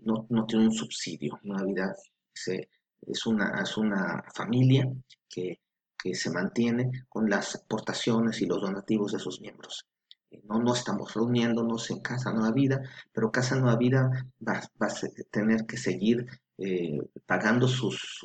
[0.05, 1.97] no, no, tiene un subsidio, Nueva Vida
[2.35, 4.91] es, una, es una familia
[5.29, 5.61] que,
[5.99, 9.87] que se mantiene con las aportaciones y los donativos de sus miembros.
[10.45, 12.83] No, no estamos reuniéndonos en Casa Nueva Vida,
[13.13, 14.11] pero Casa Nueva Vida
[14.47, 14.95] va, va a
[15.31, 16.27] tener que seguir
[16.59, 18.19] eh, pagando sus,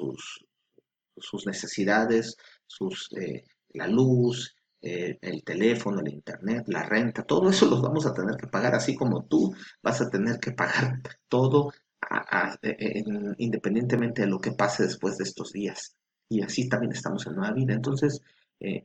[1.18, 3.44] sus, necesidades, sus, eh,
[3.74, 8.38] la luz, eh, el teléfono, el internet, la renta, todo eso los vamos a tener
[8.38, 9.54] que pagar, así como tú
[9.84, 11.72] vas a tener que pagar todo
[13.38, 15.96] independientemente de lo que pase después de estos días.
[16.30, 17.74] Y así también estamos en nueva vida.
[17.74, 18.22] Entonces,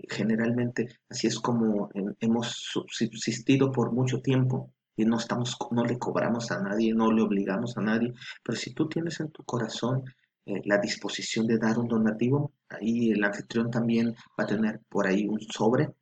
[0.08, 2.48] generalmente así es como hemos
[2.88, 7.76] subsistido por mucho tiempo y no estamos, no le cobramos a nadie, no le obligamos
[7.76, 10.04] a nadie, pero si tú tienes en tu corazón
[10.46, 15.06] eh, la disposición de dar un donativo, ahí el anfitrión también va a tener por
[15.06, 15.92] ahí un sobre.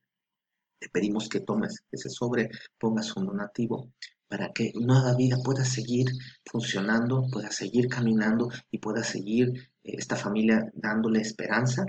[0.78, 3.90] Te pedimos que tomes ese sobre, pongas un donativo
[4.28, 6.06] para que Nueva Vida pueda seguir
[6.44, 9.48] funcionando, pueda seguir caminando y pueda seguir
[9.82, 11.84] eh, esta familia dándole esperanza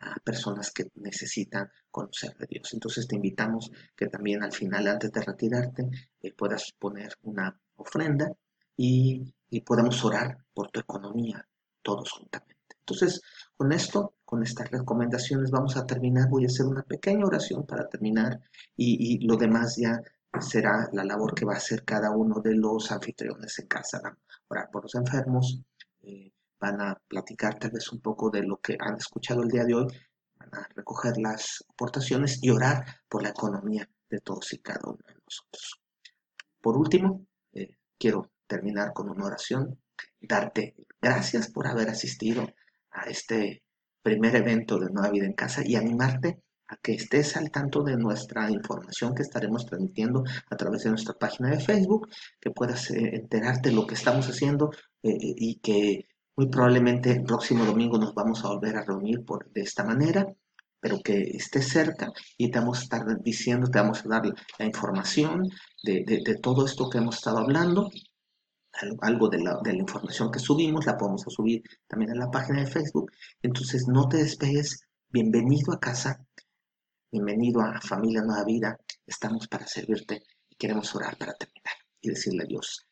[0.00, 2.72] a personas que necesitan conocer de Dios.
[2.72, 5.88] Entonces te invitamos que también al final, antes de retirarte,
[6.22, 8.30] eh, puedas poner una ofrenda
[8.76, 11.46] y, y podamos orar por tu economía
[11.82, 12.58] todos juntamente.
[12.88, 13.20] Entonces,
[13.54, 16.28] con esto, con estas recomendaciones, vamos a terminar.
[16.30, 18.40] Voy a hacer una pequeña oración para terminar
[18.76, 20.00] y, lo demás ya
[20.40, 24.00] será la labor que va a hacer cada uno de los anfitriones en casa.
[24.48, 25.60] Orar por los enfermos,
[26.02, 29.64] eh, van a platicar tal vez un poco de lo que han escuchado el día
[29.64, 29.86] de hoy,
[30.38, 34.98] van a recoger las aportaciones y orar por la economía de todos y cada uno
[35.06, 35.80] de nosotros.
[36.60, 39.80] Por último, eh, quiero terminar con una oración,
[40.20, 42.46] darte gracias por haber asistido
[42.90, 43.62] a este
[44.02, 47.96] primer evento de Nueva Vida en Casa y animarte a que estés al tanto de
[47.96, 52.08] nuestra información que estaremos transmitiendo a través de nuestra página de Facebook,
[52.40, 54.70] que puedas eh, enterarte de lo que estamos haciendo
[55.02, 56.07] eh, y que
[56.38, 60.24] muy probablemente el próximo domingo nos vamos a volver a reunir por, de esta manera,
[60.78, 64.64] pero que esté cerca y te vamos a estar diciendo, te vamos a dar la
[64.64, 65.50] información
[65.82, 67.90] de, todo esto que hemos estado hablando.
[69.00, 72.60] Algo de la, de la, información que subimos la podemos subir también en la página
[72.60, 73.10] de Facebook.
[73.42, 74.82] Entonces no te despegues.
[75.08, 76.24] Bienvenido a casa.
[77.10, 78.78] Bienvenido a Familia Nueva Vida.
[79.04, 82.86] Estamos para servirte y queremos orar para terminar y decirle a Dios,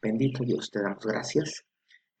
[0.00, 1.64] bendito Dios, te damos gracias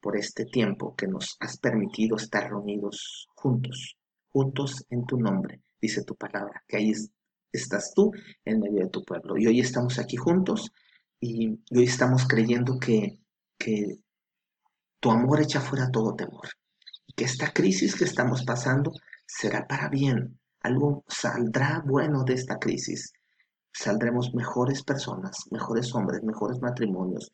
[0.02, 3.96] por este tiempo que nos has permitido estar reunidos juntos,
[4.30, 6.92] juntos en tu nombre, dice tu palabra, que ahí
[7.52, 8.10] estás tú
[8.44, 9.38] en medio de tu pueblo.
[9.38, 10.70] Y hoy estamos aquí juntos
[11.20, 13.18] y hoy estamos creyendo que,
[13.56, 14.00] que
[15.00, 16.48] Tu amor echa fuera todo temor.
[17.06, 18.92] Y que esta crisis que estamos pasando
[19.26, 20.38] será para bien.
[20.60, 23.12] Algo saldrá bueno de esta crisis.
[23.72, 27.32] Saldremos mejores personas, mejores hombres, mejores matrimonios.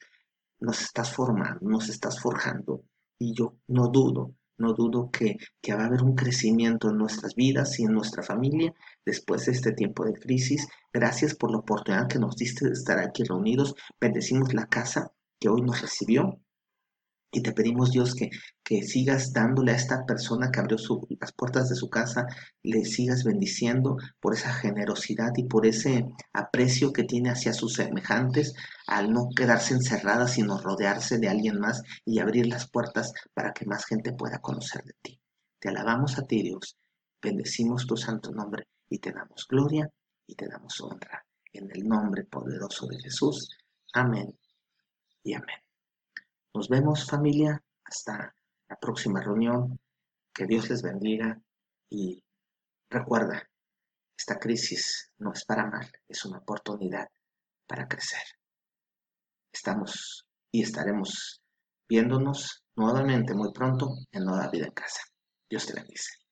[0.60, 2.82] Nos estás formando, nos estás forjando.
[3.18, 7.34] Y yo no dudo, no dudo que, que, va a haber un crecimiento en nuestras
[7.34, 10.68] vidas y en nuestra familia después de este tiempo de crisis.
[10.92, 13.74] Gracias por la oportunidad que nos diste de estar aquí reunidos.
[14.00, 16.40] Bendecimos la casa que hoy nos recibió.
[17.30, 18.30] Y te pedimos, Dios, que,
[18.64, 20.78] que sigas dándole a esta persona que abrió
[21.20, 22.26] las puertas de su casa,
[22.62, 28.54] le sigas bendiciendo por esa generosidad y por ese aprecio que tiene hacia sus semejantes,
[28.86, 33.66] al no quedarse encerrada, sino rodearse de alguien más y abrir las puertas para que
[33.66, 35.20] más gente pueda conocer de ti.
[35.58, 36.78] Te alabamos a ti, Dios,
[37.20, 39.90] bendecimos tu santo nombre y te damos gloria
[40.26, 41.24] y te damos honra.
[41.52, 43.50] En el nombre poderoso de Jesús.
[43.92, 44.38] Amén
[45.24, 45.67] y amén.
[46.54, 47.62] Nos vemos familia.
[47.84, 48.34] Hasta
[48.68, 49.78] la próxima reunión.
[50.34, 51.40] Que Dios les bendiga
[51.90, 52.22] y
[52.90, 53.48] recuerda,
[54.16, 57.08] esta crisis no es para mal, es una oportunidad
[57.66, 58.22] para crecer.
[59.52, 61.42] Estamos y estaremos
[61.88, 65.02] viéndonos nuevamente muy pronto en Nueva Vida en Casa.
[65.48, 66.27] Dios te bendice.